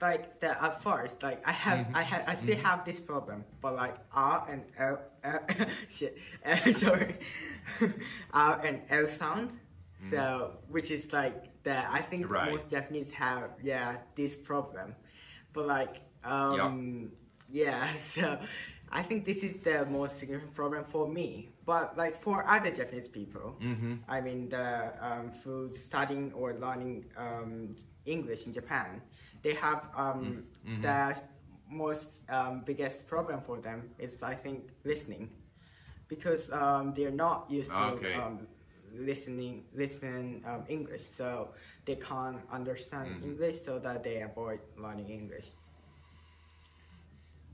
Like 0.00 0.40
the 0.40 0.62
at 0.62 0.82
first, 0.82 1.22
like 1.22 1.40
I 1.46 1.52
have, 1.52 1.78
Mm-hmm. 1.86 1.96
I 1.96 2.02
have, 2.02 2.24
I 2.26 2.34
still 2.34 2.56
have 2.56 2.84
this 2.84 3.00
problem, 3.00 3.44
but 3.62 3.74
like 3.76 3.96
R 4.12 4.46
and 4.50 4.62
L, 4.78 5.00
L 5.24 5.40
shit, 5.88 6.18
uh, 6.44 6.56
sorry, 6.78 7.16
R 8.32 8.60
and 8.60 8.82
L 8.90 9.08
sound. 9.08 9.50
So, 10.10 10.52
which 10.68 10.90
is 10.90 11.10
like 11.12 11.62
the 11.64 11.76
I 11.90 12.02
think. 12.02 12.30
Right. 12.30 12.52
most 12.52 12.70
Japanese 12.70 13.10
have, 13.12 13.50
yeah, 13.62 13.96
this 14.14 14.36
problem. 14.36 14.94
But 15.52 15.66
like, 15.66 15.96
um, 16.22 17.12
yeah, 17.50 17.92
so 18.14 18.38
I 18.90 19.02
think 19.02 19.24
this 19.24 19.38
is 19.38 19.56
the 19.64 19.84
most 19.86 20.18
significant 20.18 20.54
problem 20.54 20.84
for 20.84 21.08
me. 21.08 21.48
But 21.64 21.96
like 21.96 22.20
for 22.22 22.46
other 22.48 22.70
Japanese 22.70 23.08
people, 23.08 23.56
mm-hmm. 23.60 23.94
I 24.08 24.20
mean, 24.20 24.48
the 24.48 24.92
um, 25.00 25.32
who 25.42 25.70
studying 25.70 26.32
or 26.32 26.54
learning 26.54 27.06
um, 27.16 27.74
English 28.04 28.46
in 28.46 28.52
Japan, 28.52 29.02
they 29.46 29.54
have 29.54 29.82
um, 30.04 30.42
Mhm. 30.66 30.82
the 30.82 30.98
most 31.82 32.08
um, 32.28 32.54
biggest 32.70 33.06
problem 33.06 33.40
for 33.48 33.56
them 33.66 33.80
is 33.98 34.12
I 34.22 34.34
think 34.34 34.58
listening, 34.84 35.30
because 36.08 36.50
um, 36.52 36.94
they're 36.96 37.18
not 37.26 37.38
used 37.50 37.70
to 37.70 37.84
Okay. 37.94 38.14
um, 38.14 38.36
listening 39.10 39.54
listen 39.82 40.42
um, 40.50 40.62
English, 40.68 41.04
so 41.18 41.28
they 41.86 41.96
can't 42.10 42.40
understand 42.58 43.06
Mhm. 43.10 43.22
English, 43.28 43.56
so 43.64 43.78
that 43.86 44.02
they 44.02 44.16
avoid 44.22 44.60
learning 44.84 45.10
English. 45.20 45.48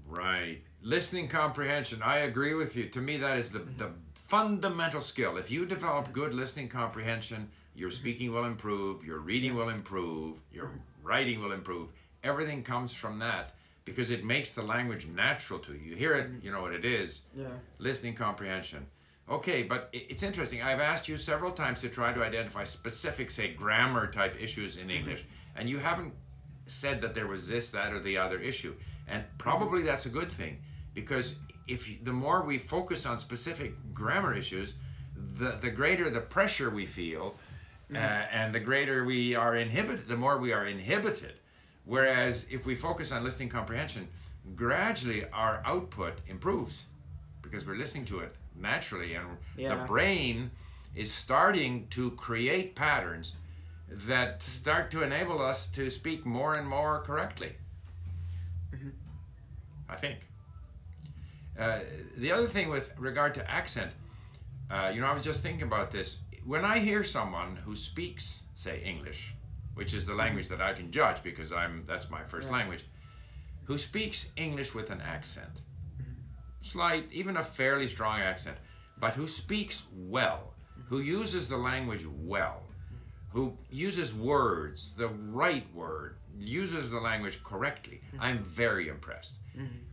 Right. 0.06 0.61
Listening 0.82 1.28
comprehension. 1.28 2.02
I 2.02 2.18
agree 2.18 2.54
with 2.54 2.76
you. 2.76 2.88
To 2.88 3.00
me, 3.00 3.16
that 3.18 3.38
is 3.38 3.50
the, 3.50 3.61
the 3.61 3.90
fundamental 4.14 5.00
skill. 5.00 5.37
If 5.37 5.50
you 5.50 5.66
develop 5.66 6.12
good 6.12 6.34
listening 6.34 6.68
comprehension, 6.68 7.50
your 7.75 7.90
speaking 7.90 8.32
will 8.32 8.44
improve, 8.44 9.04
your 9.04 9.18
reading 9.18 9.54
will 9.54 9.68
improve, 9.68 10.40
your 10.52 10.70
writing 11.02 11.40
will 11.40 11.52
improve. 11.52 11.88
Everything 12.23 12.62
comes 12.62 12.94
from 12.94 13.18
that 13.18 13.52
because 13.85 14.11
it 14.11 14.25
makes 14.25 14.54
the 14.54 14.62
language 14.62 15.06
natural 15.06 15.59
to 15.61 15.73
you. 15.73 15.90
You 15.90 15.97
hear 15.97 16.14
it, 16.14 16.30
you 16.42 16.52
know 16.52 16.62
what 16.62 16.73
it 16.73 16.85
is. 16.85 17.23
Yeah. 17.37 17.47
Listening 17.78 18.14
comprehension. 18.14 18.87
Okay, 19.28 19.62
but 19.62 19.88
it's 19.92 20.23
interesting. 20.23 20.62
I've 20.62 20.80
asked 20.80 21.09
you 21.09 21.16
several 21.16 21.52
times 21.52 21.80
to 21.80 21.88
try 21.88 22.12
to 22.12 22.23
identify 22.23 22.64
specific, 22.64 23.30
say, 23.30 23.52
grammar 23.52 24.11
type 24.11 24.40
issues 24.40 24.76
in 24.76 24.82
mm-hmm. 24.82 24.99
English, 24.99 25.25
and 25.56 25.68
you 25.68 25.78
haven't 25.78 26.12
said 26.66 27.00
that 27.00 27.14
there 27.14 27.26
was 27.26 27.49
this, 27.49 27.71
that, 27.71 27.92
or 27.92 28.00
the 28.00 28.18
other 28.18 28.38
issue. 28.38 28.75
And 29.09 29.25
probably 29.38 29.80
mm-hmm. 29.80 29.88
that's 29.88 30.06
a 30.06 30.11
good 30.11 30.30
thing 30.30 30.59
because 30.94 31.37
if 31.66 31.88
you, 31.88 31.99
the 32.02 32.12
more 32.12 32.42
we 32.42 32.59
focus 32.59 33.06
on 33.06 33.18
specific 33.18 33.75
grammar 33.92 34.35
issues, 34.35 34.75
the, 35.16 35.56
the 35.61 35.71
greater 35.71 36.11
the 36.11 36.21
pressure 36.21 36.71
we 36.71 36.87
feel, 36.87 37.37
uh, 37.94 37.99
and 37.99 38.54
the 38.54 38.61
greater 38.61 39.04
we 39.04 39.34
are 39.34 39.56
inhibited, 39.56 40.08
the 40.08 40.16
more 40.16 40.38
we 40.38 40.52
are 40.52 40.66
inhibited. 40.66 41.34
Whereas 41.84 42.46
if 42.50 42.64
we 42.66 42.75
focus 42.75 43.12
on 43.12 43.25
listening 43.25 43.49
comprehension, 43.49 44.08
gradually 44.54 45.25
our 45.32 45.62
output 45.64 46.18
improves 46.26 46.84
because 47.42 47.66
we're 47.66 47.76
listening 47.76 48.04
to 48.06 48.20
it 48.20 48.34
naturally 48.56 49.14
and 49.14 49.26
the 49.56 49.84
brain 49.87 50.50
is 50.94 51.12
starting 51.12 51.87
to 51.88 52.11
create 52.12 52.75
patterns 52.75 53.34
that 53.88 54.40
start 54.42 54.90
to 54.90 55.02
enable 55.02 55.40
us 55.42 55.66
to 55.66 55.90
speak 55.90 56.25
more 56.25 56.54
and 56.54 56.66
more 56.66 57.00
correctly. 57.00 57.52
I 59.88 59.96
think. 59.96 60.26
Uh, 61.58 61.80
the 62.16 62.32
other 62.32 62.49
thing 62.49 62.70
with 62.70 62.90
regard 62.99 63.34
to 63.34 63.50
accent 63.50 63.90
uh, 64.70 64.90
you 64.94 65.02
know 65.02 65.06
i 65.06 65.12
was 65.12 65.20
just 65.22 65.42
thinking 65.42 65.64
about 65.64 65.90
this 65.90 66.16
when 66.44 66.64
i 66.64 66.78
hear 66.78 67.04
someone 67.04 67.56
who 67.56 67.75
speaks 67.75 68.42
say 68.54 68.82
english 68.84 69.34
which 69.75 69.94
is 69.94 70.06
the 70.06 70.14
language 70.14 70.49
that 70.49 70.61
i 70.61 70.72
can 70.72 70.90
judge 70.90 71.22
because 71.22 71.52
i'm 71.52 71.84
that's 71.87 72.11
my 72.11 72.22
first 72.25 72.50
language 72.50 72.84
who 73.64 73.78
speaks 73.78 74.30
english 74.37 74.75
with 74.75 74.90
an 74.90 75.00
accent 75.00 75.61
mm-hmm. 76.00 76.12
slight, 76.61 77.11
even 77.12 77.37
a 77.37 77.44
fairly 77.44 77.88
strong 77.88 78.20
accent, 78.20 78.56
but 78.99 79.14
who 79.14 79.28
speaks 79.28 79.87
well, 79.94 80.54
who 80.88 80.99
mm-hmm. 80.99 81.20
uses 81.20 81.49
the 81.49 81.56
language 81.56 82.04
well, 82.22 82.62
who 83.30 83.56
uses 83.70 84.12
words, 84.12 84.92
the 84.94 85.08
right 85.08 85.66
word, 85.75 86.16
uses 86.38 86.90
the 86.90 87.00
language 87.00 87.42
correctly, 87.44 88.00
mm-hmm. 88.08 88.22
I'm 88.22 88.38
very 88.44 88.88
impressed. 88.88 89.37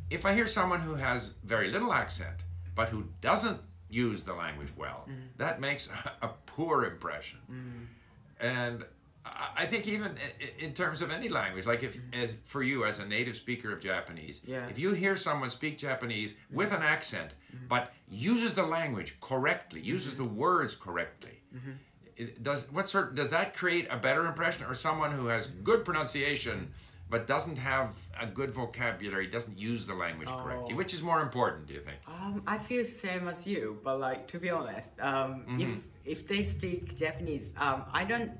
If 0.09 0.25
I 0.25 0.33
hear 0.33 0.47
someone 0.47 0.79
who 0.79 0.95
has 0.95 1.33
very 1.43 1.69
little 1.69 1.93
accent, 1.93 2.43
but 2.75 2.89
who 2.89 3.05
doesn't 3.21 3.59
use 3.89 4.23
the 4.23 4.33
language 4.33 4.69
well, 4.77 5.05
mm-hmm. 5.09 5.21
that 5.37 5.59
makes 5.59 5.89
a 6.21 6.29
poor 6.45 6.85
impression. 6.85 7.39
Mm-hmm. 7.51 8.45
And 8.45 8.85
I 9.25 9.65
think 9.65 9.87
even 9.87 10.15
in 10.59 10.73
terms 10.73 11.01
of 11.01 11.11
any 11.11 11.29
language, 11.29 11.65
like 11.65 11.83
if, 11.83 11.97
mm-hmm. 11.97 12.21
as 12.23 12.33
for 12.45 12.63
you 12.63 12.85
as 12.85 12.99
a 12.99 13.05
native 13.05 13.35
speaker 13.35 13.71
of 13.71 13.79
Japanese, 13.79 14.41
Yeah. 14.45 14.67
if 14.67 14.79
you 14.79 14.93
hear 14.93 15.15
someone 15.15 15.49
speak 15.49 15.77
Japanese 15.77 16.35
with 16.51 16.71
an 16.71 16.81
accent, 16.81 17.31
but 17.67 17.93
uses 18.09 18.53
the 18.55 18.63
language 18.63 19.17
correctly, 19.21 19.81
uses 19.81 20.15
the 20.15 20.23
words 20.23 20.73
correctly, 20.73 21.41
it 22.15 22.43
does 22.43 22.69
what 22.71 22.89
sort 22.89 23.15
does 23.15 23.29
that 23.29 23.55
create 23.55 23.87
a 23.89 23.97
better 23.97 24.25
impression, 24.25 24.65
or 24.65 24.75
someone 24.75 25.11
who 25.11 25.27
has 25.27 25.47
good 25.47 25.85
pronunciation 25.85 26.71
but 27.09 27.25
doesn't 27.27 27.57
have 27.57 27.95
a 28.19 28.25
good 28.25 28.51
vocabulary, 28.51 29.27
doesn't 29.27 29.57
use 29.57 29.85
the 29.87 29.93
language 29.93 30.29
correctly? 30.29 30.73
Oh. 30.73 30.77
Which 30.77 30.93
is 30.93 31.01
more 31.01 31.21
important, 31.21 31.67
do 31.67 31.73
you 31.73 31.81
think? 31.81 31.97
Um, 32.07 32.43
I 32.45 32.57
feel 32.59 32.85
same 33.01 33.27
as 33.27 33.45
you, 33.45 33.79
but 33.83 33.99
like 33.99 34.27
to 34.29 34.39
be 34.39 34.49
honest, 34.49 34.89
um, 34.99 35.43
if 35.59 35.69
if 36.05 36.27
they 36.27 36.43
speak 36.43 36.97
Japanese, 36.97 37.45
um, 37.57 37.83
I 37.91 38.03
don't. 38.03 38.31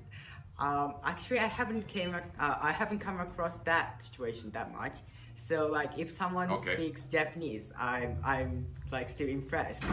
Um, 0.60 0.96
actually, 1.06 1.40
I 1.40 1.48
haven't 1.48 1.88
came. 1.88 2.14
Uh, 2.14 2.56
I 2.62 2.72
haven't 2.72 3.00
come 3.00 3.20
across 3.20 3.54
that 3.66 4.04
situation 4.04 4.52
that 4.52 4.74
much. 4.74 4.96
So 5.48 5.68
like, 5.68 5.98
if 5.98 6.16
someone 6.16 6.52
Okay. 6.52 6.76
speaks 6.76 7.02
Japanese, 7.12 7.64
I'm 7.78 8.18
I'm 8.24 8.68
like 8.92 9.10
still 9.10 9.30
impressed. 9.30 9.84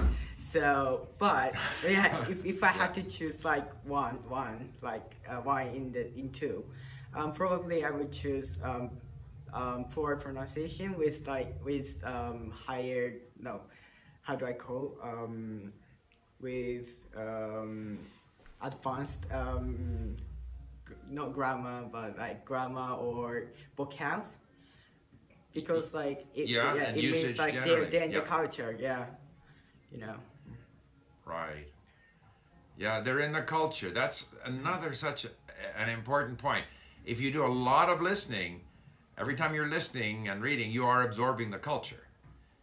So, 0.52 1.09
but 1.18 1.54
yeah, 1.85 2.26
if, 2.30 2.45
if 2.45 2.62
I 2.62 2.68
had 2.68 2.92
to 2.95 3.02
choose 3.02 3.45
like 3.45 3.66
one 3.85 4.16
one 4.28 4.71
like 4.83 5.14
uh, 5.28 5.37
one 5.37 5.68
in 5.68 5.92
the 5.92 6.12
in 6.18 6.30
two, 6.30 6.64
um, 7.16 7.32
probably 7.32 7.85
I 7.85 7.90
would 7.90 8.12
choose 8.12 8.50
um, 8.62 8.90
um, 9.52 9.87
for 9.90 10.16
pronunciation 10.16 10.96
with 10.96 11.26
like 11.26 11.54
with 11.64 11.96
um, 12.04 12.52
higher 12.54 13.14
no, 13.40 13.62
how 14.23 14.37
do 14.37 14.46
I 14.46 14.52
call 14.52 14.96
um, 15.02 15.73
with 16.40 16.88
um, 17.16 17.99
advanced 18.62 19.20
um, 19.32 20.16
not 21.11 21.32
grammar 21.32 21.88
but 21.90 22.16
like 22.18 22.44
grammar 22.44 22.92
or 22.94 23.49
vocab 23.76 24.25
because 25.56 25.92
like 25.94 26.26
it, 26.35 26.49
Yeah, 26.49 26.75
yeah, 26.75 26.82
it 26.90 26.96
means 26.96 27.38
like 27.38 27.54
they're, 27.54 27.87
they're 27.87 28.02
in 28.04 28.12
yeah. 28.12 28.20
the 28.20 28.26
culture. 28.26 28.76
Yeah, 28.78 29.06
you 29.90 29.99
know. 29.99 30.16
Right. 31.25 31.66
Yeah, 32.78 33.00
they're 33.00 33.20
in 33.20 33.32
the 33.32 33.40
culture. 33.40 33.90
That's 33.90 34.28
another 34.44 34.92
such 34.94 35.25
an 35.78 35.88
important 35.88 36.38
point. 36.38 36.64
If 37.06 37.20
you 37.20 37.30
do 37.30 37.46
a 37.46 37.54
lot 37.70 37.88
of 37.88 38.02
listening, 38.02 38.62
every 39.16 39.36
time 39.36 39.54
you're 39.54 39.68
listening 39.68 40.28
and 40.28 40.42
reading, 40.42 40.72
you 40.72 40.84
are 40.84 41.02
absorbing 41.04 41.52
the 41.52 41.58
culture. 41.58 42.08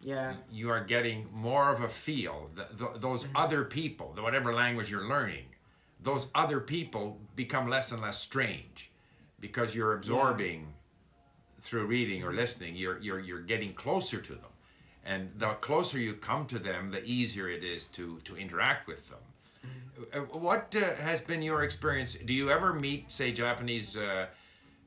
Yeah. 0.02 0.36
You 0.52 0.70
are 0.70 0.84
getting 0.84 1.30
more 1.32 1.74
of 1.74 1.82
a 1.82 1.88
feel. 1.88 2.50
Th 2.56 2.68
th 2.78 2.90
those 3.06 3.24
mm-hmm. 3.24 3.44
other 3.44 3.64
people, 3.64 4.12
the 4.16 4.22
whatever 4.22 4.54
language 4.54 4.92
you're 4.92 5.08
learning, 5.16 5.48
those 6.02 6.28
other 6.36 6.60
people 6.60 7.06
become 7.36 7.70
less 7.70 7.94
and 7.94 8.02
less 8.02 8.20
strange 8.20 8.92
because 9.40 9.74
you're 9.76 9.94
absorbing 9.94 10.68
through 11.62 11.86
reading 11.86 12.24
or 12.26 12.34
listening. 12.34 12.76
You're 12.76 13.00
you're 13.06 13.22
you're 13.28 13.48
getting 13.54 13.74
closer 13.74 14.20
to 14.30 14.34
them, 14.44 14.54
and 15.06 15.22
the 15.38 15.52
closer 15.68 15.98
you 15.98 16.14
come 16.30 16.46
to 16.48 16.60
them, 16.60 16.92
the 16.92 17.04
easier 17.06 17.48
it 17.48 17.64
is 17.64 17.86
to 17.98 18.20
to 18.28 18.36
interact 18.36 18.88
with 18.88 19.04
them. 19.10 19.24
Uh, 20.14 20.20
What 20.20 20.76
uh, 20.76 20.96
has 21.02 21.22
been 21.22 21.42
your 21.42 21.64
experience? 21.64 22.16
Do 22.16 22.34
you 22.34 22.50
ever 22.50 22.74
meet, 22.74 23.12
say, 23.12 23.32
Japanese 23.32 23.98
uh, 23.98 24.28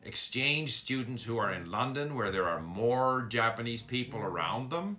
exchange 0.04 0.74
students 0.74 1.22
who 1.24 1.38
are 1.38 1.52
in 1.52 1.70
London, 1.70 2.14
where 2.14 2.30
there 2.30 2.48
are 2.48 2.60
more 2.60 3.26
Japanese 3.28 3.82
people 3.82 4.20
around 4.20 4.70
them? 4.70 4.96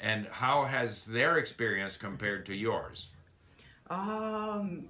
And 0.00 0.26
how 0.28 0.64
has 0.64 1.06
their 1.06 1.38
experience 1.38 1.96
compared 1.96 2.44
to 2.46 2.54
yours? 2.54 3.08
Um. 3.90 4.86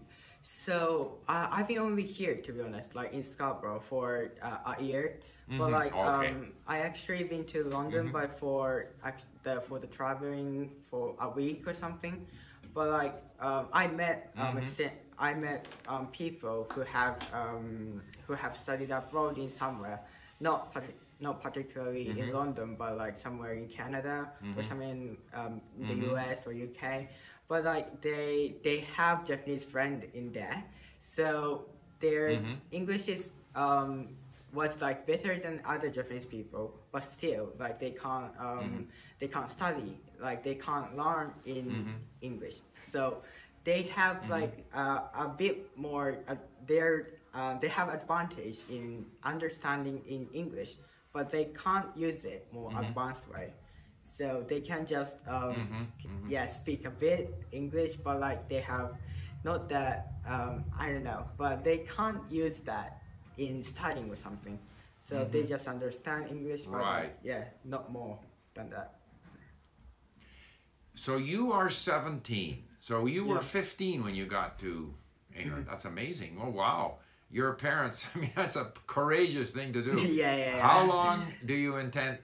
So 0.65 1.19
uh, 1.29 1.47
I've 1.51 1.69
been 1.69 1.79
only 1.79 2.03
here 2.03 2.37
to 2.37 2.53
be 2.53 2.61
honest, 2.61 2.95
like 2.95 3.13
in 3.13 3.23
Scarborough 3.23 3.81
for 3.81 4.33
uh, 4.43 4.75
a 4.79 4.83
year. 4.83 5.19
But 5.49 5.71
Mhm, 5.71 5.73
like 5.73 5.93
okay. 5.95 6.29
um, 6.31 6.53
I 6.67 6.79
actually 6.79 7.25
been 7.25 7.45
to 7.47 7.65
London, 7.65 8.11
but 8.13 8.37
for 8.39 8.89
the 9.45 9.61
for 9.61 9.79
the 9.79 9.87
traveling 9.87 10.71
for 10.91 11.15
a 11.21 11.29
week 11.29 11.67
or 11.69 11.75
something. 11.75 12.27
But 12.77 12.91
like 12.91 13.15
um, 13.41 13.69
I 13.73 13.87
met 13.89 14.19
um, 14.39 14.59
Mhm. 14.59 14.91
I 15.19 15.33
met 15.33 15.67
um, 15.89 16.09
people 16.09 16.69
who 16.75 16.83
have 16.83 17.17
um, 17.33 18.03
who 18.27 18.35
have 18.35 18.55
studied 18.65 18.91
abroad 18.91 19.39
in 19.39 19.49
somewhere, 19.49 19.99
not 20.41 20.75
partic- 20.75 21.01
not 21.19 21.43
particularly 21.43 22.11
in 22.21 22.27
Mhm. 22.29 22.35
London, 22.35 22.77
but 22.77 22.99
like 22.99 23.17
somewhere 23.19 23.55
in 23.55 23.67
Canada 23.69 24.31
or 24.55 24.63
Mhm. 24.63 24.69
somewhere 24.69 24.91
in 24.91 25.17
um, 25.33 25.63
the 25.89 25.95
Mhm. 25.95 26.03
US 26.13 26.47
or 26.47 26.53
UK. 26.53 27.09
But 27.49 27.65
like 27.65 27.89
they 28.03 28.57
they 28.63 28.79
have 28.99 29.25
Japanese 29.27 29.65
friend 29.65 30.05
in 30.13 30.31
there, 30.33 30.63
so 31.17 31.65
their 32.01 32.29
Mhm. 32.37 32.57
English 32.73 33.09
is 33.09 33.25
um, 33.55 34.09
was 34.57 34.73
like 34.81 35.07
better 35.07 35.39
than 35.45 35.61
other 35.67 35.91
Japanese 35.91 36.27
people, 36.27 36.65
but 36.93 37.05
still 37.05 37.45
like 37.59 37.81
they 37.81 37.93
can't 37.93 38.33
um, 38.41 38.71
Mhm. 38.71 38.87
they 39.21 39.29
can't 39.29 39.51
study 39.51 40.01
like 40.21 40.45
they 40.45 40.57
can't 40.57 40.97
learn 40.97 41.33
in 41.47 41.67
Mhm. 41.73 41.97
English. 42.23 42.57
So 42.93 43.23
they 43.65 43.83
have 44.01 44.19
Mhm. 44.25 44.31
like 44.31 44.55
uh, 44.75 45.01
a 45.15 45.29
bit 45.29 45.57
more. 45.77 46.19
Uh, 46.29 46.37
they're 46.69 46.99
uh, 47.35 47.59
they 47.61 47.69
have 47.69 47.89
advantage 47.91 48.59
in 48.69 49.07
understanding 49.25 50.03
in 50.09 50.29
English, 50.33 50.73
but 51.13 51.31
they 51.31 51.47
can't 51.65 51.91
use 51.97 52.25
it 52.25 52.47
more 52.53 52.73
Mhm. 52.73 52.79
advanced 52.85 53.29
way. 53.29 53.53
So 54.19 54.45
they 54.49 54.61
can 54.61 54.87
just 54.87 55.15
um, 55.29 55.57
Mhm, 55.57 55.87
mhm. 56.05 56.33
yeah 56.35 56.47
speak 56.47 56.85
a 56.87 56.91
bit 56.91 57.31
English, 57.53 57.97
but 57.97 58.21
like 58.21 58.49
they 58.49 58.61
have 58.61 58.93
not 59.45 59.69
that 59.69 60.15
um, 60.27 60.65
I 60.79 60.91
don't 60.93 61.05
know, 61.05 61.27
but 61.39 61.65
they 61.65 61.79
can't 61.97 62.23
use 62.31 62.57
that 62.65 63.01
in 63.39 63.63
studying 63.63 64.11
or 64.11 64.17
something. 64.17 64.59
So 65.09 65.25
they 65.25 65.43
Mhm. 65.43 65.49
just 65.49 65.67
understand 65.69 66.29
English, 66.31 66.63
but 66.67 66.79
Right. 66.81 67.03
like, 67.05 67.19
yeah, 67.23 67.45
not 67.65 67.93
more 67.93 68.19
than 68.55 68.71
that. 68.71 68.95
So 70.95 71.17
you 71.17 71.53
are 71.53 71.69
17. 71.71 72.65
So 72.81 73.07
you 73.07 73.25
were 73.27 73.41
15 73.41 74.03
when 74.05 74.15
you 74.15 74.27
got 74.27 74.59
to 74.61 74.95
England. 75.35 75.67
That's 75.69 75.85
amazing. 75.85 76.39
Oh, 76.41 76.51
wow. 76.51 76.99
Your 77.31 77.53
parents, 77.55 78.07
I 78.15 78.19
mean, 78.19 78.31
that's 78.35 78.57
a 78.57 78.73
courageous 78.87 79.53
thing 79.53 79.73
to 79.73 79.83
do. 79.83 80.01
Yeah, 80.23 80.35
yeah, 80.37 80.61
How 80.61 80.85
long 80.85 81.33
do 81.45 81.55
you 81.55 81.77
intend, 81.77 82.19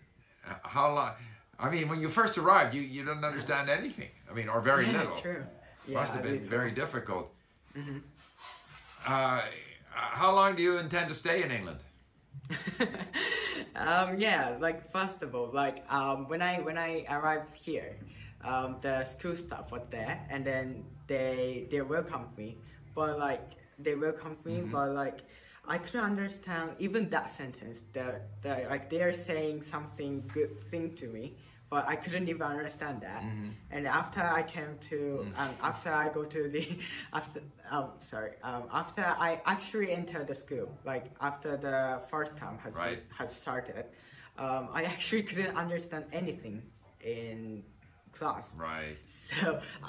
uh, 0.49 0.55
how 0.65 0.95
long, 0.95 1.13
I 1.59 1.69
mean, 1.71 1.89
when 1.89 2.01
you 2.01 2.09
first 2.09 2.39
arrived, 2.39 2.75
you, 2.75 2.81
you 2.83 3.05
didn't 3.05 3.25
understand 3.25 3.69
anything. 3.69 4.11
I 4.31 4.33
mean, 4.35 4.49
or 4.49 4.61
very 4.61 4.87
yeah, 4.87 4.99
little. 4.99 5.17
True. 5.21 5.45
Yeah, 5.87 5.99
Must 5.99 6.15
have 6.15 6.23
been 6.23 6.41
very 6.49 6.71
difficult. 6.71 7.35
Mhm. 7.77 8.03
Uh, 9.07 9.43
how 9.95 10.35
long 10.35 10.57
do 10.57 10.63
you 10.63 10.79
intend 10.79 11.09
to 11.09 11.15
stay 11.15 11.43
in 11.43 11.51
England? 11.51 11.81
um, 13.77 14.19
yeah, 14.19 14.57
like 14.61 14.91
first 14.93 15.23
of 15.23 15.35
all, 15.35 15.51
like 15.53 15.85
um, 15.91 16.29
when 16.29 16.43
I 16.43 16.61
when 16.61 16.79
I 16.79 17.05
arrived 17.09 17.55
here, 17.55 17.97
um, 18.45 18.77
the 18.83 19.05
school 19.05 19.37
staff 19.37 19.71
was 19.71 19.83
there, 19.91 20.27
and 20.31 20.45
then 20.45 20.85
they 21.07 21.67
they 21.71 21.81
welcomed 21.83 22.37
me, 22.37 22.59
but 22.95 23.19
like 23.19 23.53
they 23.79 23.95
welcomed 23.95 24.45
me, 24.45 24.63
Mhm. 24.63 24.71
but 24.71 24.91
like 24.93 25.21
I 25.67 25.79
couldn't 25.79 26.05
understand 26.05 26.73
even 26.79 27.09
that 27.11 27.31
sentence. 27.37 27.81
That 27.93 28.43
that 28.43 28.69
like 28.71 28.91
they're 28.91 29.15
saying 29.15 29.63
something 29.63 30.29
good 30.33 30.59
thing 30.71 30.95
to 30.97 31.07
me, 31.09 31.37
but 31.73 31.89
I 31.89 31.97
couldn't 31.97 32.29
even 32.29 32.43
understand 32.57 32.97
that. 33.09 33.23
Mhm. 33.23 33.51
And 33.75 33.83
after 34.01 34.23
I 34.41 34.43
came 34.57 34.73
to, 34.91 34.99
Mm. 35.25 35.39
um, 35.41 35.53
after 35.71 35.91
I 36.05 36.07
go 36.19 36.23
to 36.37 36.41
the, 36.55 36.65
after, 37.19 37.39
um, 37.75 37.89
sorry, 38.11 38.33
um, 38.51 38.65
after 38.81 39.03
I 39.29 39.31
actually 39.55 39.89
entered 40.01 40.27
the 40.33 40.35
school, 40.45 40.69
like 40.93 41.05
after 41.29 41.51
the 41.67 41.79
first 42.11 42.33
term 42.41 42.55
has 42.65 42.75
Right. 42.77 43.01
has 43.19 43.31
started, 43.45 43.85
um, 44.45 44.65
I 44.79 44.83
actually 44.93 45.23
couldn't 45.29 45.55
understand 45.65 46.05
anything 46.21 46.57
in 47.17 47.65
class. 48.19 48.47
Right. 48.69 48.99
So 49.31 49.45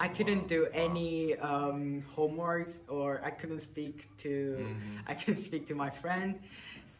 I 0.06 0.08
couldn't 0.16 0.44
Wow, 0.44 0.56
do 0.56 0.62
wow. 0.64 0.86
any 0.88 1.12
um, 1.52 1.82
homeworks, 2.16 2.76
or 2.98 3.08
I 3.30 3.32
couldn't 3.40 3.64
speak 3.72 3.96
to, 4.26 4.34
Mhm. 4.60 5.12
I 5.12 5.14
couldn't 5.20 5.44
speak 5.50 5.64
to 5.72 5.76
my 5.86 5.90
friend. 6.02 6.32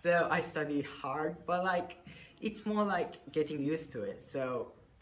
So 0.04 0.12
I 0.38 0.40
studied 0.54 0.86
hard, 1.02 1.32
but 1.50 1.60
like 1.74 1.92
it's 2.48 2.62
more 2.66 2.84
like 2.96 3.12
getting 3.38 3.60
used 3.74 3.88
to 3.96 4.00
it. 4.12 4.18
So 4.34 4.42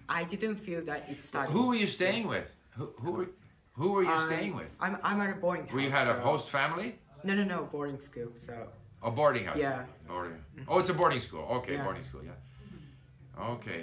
I 0.08 0.22
didn't 0.32 0.58
feel 0.68 0.82
that 0.90 1.02
it's 1.12 1.24
studying. 1.30 1.52
Who 1.56 1.62
were 1.70 1.80
you 1.84 1.88
staying 1.88 2.26
with? 2.28 2.48
Who, 2.78 2.86
who, 3.02 3.12
were, 3.18 3.30
who 3.80 3.88
were 3.94 4.04
you 4.12 4.18
staying 4.30 4.54
with? 4.62 4.72
I'm 4.86 4.96
I'm 5.04 5.20
at 5.26 5.30
a 5.38 5.40
boarding 5.44 5.66
house. 5.66 5.74
Well, 5.76 5.84
you 5.88 5.92
had 6.00 6.08
a 6.08 6.16
so- 6.16 6.22
host 6.30 6.50
family? 6.60 6.90
No, 7.24 7.34
no, 7.40 7.44
no, 7.54 7.60
boarding 7.72 8.00
school. 8.10 8.32
So 8.48 8.54
A 9.04 9.12
boarding 9.20 9.46
house. 9.50 9.58
Yeah. 9.60 9.86
Boarding. 10.08 10.40
Oh, 10.68 10.80
it's 10.82 10.90
a 10.90 10.94
boarding 11.02 11.20
school. 11.28 11.46
Okay, 11.58 11.74
Yeah. 11.76 11.84
boarding 11.86 12.04
school. 12.10 12.24
Yeah. 12.30 12.38
Okay. 13.56 13.82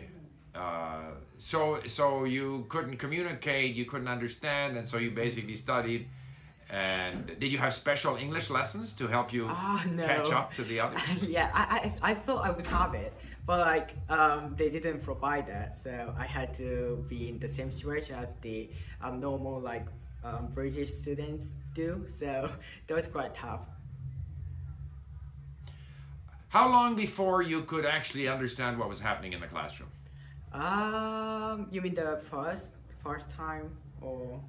Uh, 0.54 1.10
so 1.38 1.58
so 1.86 2.24
you 2.24 2.64
couldn't 2.68 2.96
communicate, 3.04 3.74
you 3.80 3.84
couldn't 3.90 4.08
understand, 4.18 4.76
and 4.76 4.84
so 4.90 4.96
you 5.04 5.10
basically 5.10 5.56
studied. 5.56 6.02
And 6.70 7.26
did 7.40 7.50
you 7.52 7.58
have 7.64 7.72
special 7.84 8.16
English 8.16 8.50
lessons 8.50 8.92
to 9.00 9.04
help 9.08 9.32
you 9.32 9.46
Ah, 9.48 9.82
no. 9.98 10.02
catch 10.04 10.30
up 10.32 10.52
to 10.54 10.62
the 10.70 10.76
others? 10.84 11.00
yeah, 11.36 11.48
I, 11.54 11.64
I 12.02 12.10
I 12.10 12.14
thought 12.24 12.40
I 12.48 12.50
would 12.56 12.66
have 12.66 12.92
it, 13.04 13.12
but 13.48 13.60
like 13.60 13.90
um, 14.10 14.54
they 14.58 14.68
didn't 14.68 15.02
provide 15.02 15.46
that, 15.48 15.78
so 15.82 16.14
I 16.18 16.26
had 16.26 16.54
to 16.58 17.02
be 17.08 17.30
in 17.30 17.38
the 17.38 17.48
same 17.48 17.72
situation 17.72 18.14
as 18.14 18.28
the 18.42 18.68
um, 19.02 19.20
normal 19.20 19.58
like 19.58 19.86
um, 20.22 20.50
British 20.52 20.90
students 21.00 21.46
do. 21.74 22.04
So 22.20 22.50
that 22.86 22.94
was 22.94 23.08
quite 23.08 23.34
tough. 23.34 23.62
How 26.50 26.70
long 26.70 26.94
before 26.94 27.40
you 27.40 27.62
could 27.62 27.86
actually 27.86 28.28
understand 28.28 28.78
what 28.78 28.88
was 28.88 29.00
happening 29.00 29.32
in 29.32 29.40
the 29.40 29.46
classroom? 29.46 29.90
Um, 30.52 31.68
you 31.70 31.80
mean 31.80 31.94
the 31.94 32.20
first 32.30 32.66
first 33.02 33.30
time 33.30 33.70
or? 34.02 34.40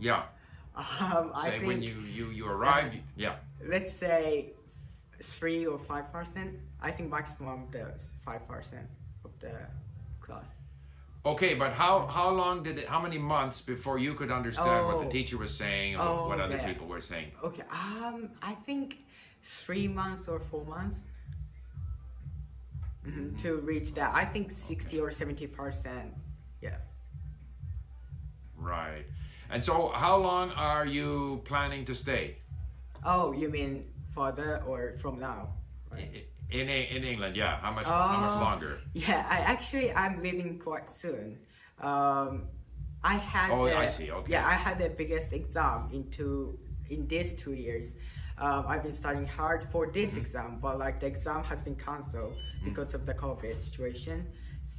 Yeah. 0.00 0.22
Um, 0.74 1.32
I 1.34 1.44
Say 1.44 1.50
think 1.50 1.66
when 1.66 1.82
you 1.82 1.96
you 2.18 2.26
you 2.30 2.46
arrived. 2.46 2.96
Yeah. 3.14 3.34
let's 3.68 3.92
say 4.00 4.54
three 5.22 5.66
or 5.66 5.78
five 5.78 6.12
percent. 6.12 6.50
I 6.80 6.90
think 6.90 7.10
maximum 7.10 7.68
the 7.70 7.92
five 8.24 8.46
percent 8.48 8.86
of 9.24 9.30
the 9.40 9.52
class. 10.20 10.44
Okay, 11.24 11.54
but 11.54 11.72
how 11.72 12.06
how 12.06 12.30
long 12.30 12.62
did 12.62 12.78
it? 12.78 12.88
How 12.88 13.00
many 13.00 13.18
months 13.18 13.60
before 13.60 13.98
you 13.98 14.14
could 14.14 14.30
understand 14.32 14.86
what 14.86 14.98
the 14.98 15.06
Oh. 15.06 15.10
teacher 15.10 15.38
was 15.38 15.56
saying 15.56 15.96
or 15.96 16.02
Oh, 16.02 16.28
what 16.28 16.40
other 16.40 16.56
yeah. 16.56 16.66
people 16.66 16.86
were 16.88 17.00
saying? 17.00 17.30
Okay, 17.44 17.62
um, 17.70 18.30
I 18.42 18.54
think 18.66 18.98
three 19.64 19.86
months 19.88 20.28
or 20.28 20.40
four 20.40 20.64
months 20.64 20.96
Mhm, 23.06 23.40
to 23.42 23.56
reach 23.60 23.94
that. 23.94 24.14
I 24.14 24.24
think 24.24 24.52
sixty 24.52 25.00
or 25.00 25.10
seventy 25.12 25.46
percent. 25.46 26.14
Yeah. 26.60 26.78
Right. 28.56 29.04
And 29.50 29.62
so, 29.64 29.88
how 29.88 30.16
long 30.16 30.50
are 30.52 30.86
you 30.86 31.42
planning 31.44 31.84
to 31.86 31.94
stay 31.94 32.36
Oh, 33.04 33.32
you 33.32 33.48
mean 33.48 33.91
further 34.14 34.62
or 34.66 34.96
from 35.02 35.18
now? 35.18 35.54
Right. 35.90 36.10
i- 36.18 36.26
in 36.58 36.68
in 36.68 37.02
England? 37.04 37.36
Yeah. 37.36 37.56
How 37.60 37.72
much 37.72 37.86
how 37.86 38.18
much 38.20 38.36
Uh, 38.36 38.40
longer? 38.48 38.72
Yeah, 38.94 39.26
I 39.36 39.38
actually 39.54 39.88
I'm 39.92 40.22
leaving 40.22 40.58
quite 40.58 40.88
soon. 41.02 41.38
Um, 41.80 42.48
I 43.04 43.16
had 43.16 43.50
Oh, 43.50 43.64
the, 43.66 43.76
I 43.76 43.86
see, 43.86 44.10
okay. 44.12 44.32
Yeah, 44.32 44.46
I 44.46 44.56
had 44.66 44.78
the 44.78 44.90
biggest 44.90 45.32
exam 45.32 45.88
into 45.92 46.58
in 46.94 47.06
these 47.08 47.30
two 47.42 47.54
years. 47.54 47.86
um, 48.38 48.64
I've 48.66 48.82
been 48.82 48.94
studying 49.04 49.26
hard 49.40 49.60
for 49.72 49.82
this 49.98 50.10
exam, 50.22 50.58
but 50.64 50.74
like 50.84 50.96
the 51.00 51.06
exam 51.14 51.42
has 51.44 51.60
been 51.62 51.76
canceled 51.76 52.34
because 52.64 52.90
of 52.94 53.02
the 53.06 53.14
COVID 53.14 53.56
situation. 53.68 54.26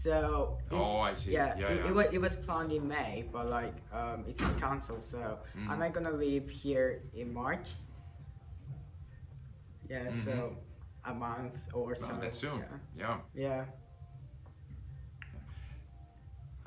So 0.04 0.58
Oh, 0.72 1.00
I 1.10 1.14
see. 1.14 1.32
Yeah, 1.32 1.56
Yeah, 1.58 1.68
it, 1.72 1.78
yeah. 1.78 1.88
It, 1.90 1.94
was, 1.98 2.08
it 2.12 2.20
was 2.28 2.36
planned 2.46 2.72
in 2.72 2.88
May, 2.88 3.14
but 3.32 3.46
like 3.60 3.76
um, 4.00 4.26
it's 4.28 4.42
been 4.44 4.60
canceled. 4.60 5.04
So 5.14 5.40
am 5.72 5.82
I 5.82 5.90
gonna 5.90 6.12
leave 6.28 6.50
here 6.50 6.90
in 7.14 7.28
March? 7.34 7.68
Yeah, 9.94 10.12
so 10.26 10.58
a 11.06 11.14
month 11.14 11.58
or 11.72 11.96
something. 11.96 12.20
That's 12.20 12.40
soon. 12.40 12.64
Yeah. 12.98 13.16
Yeah. 13.36 13.36
yeah. 13.36 13.66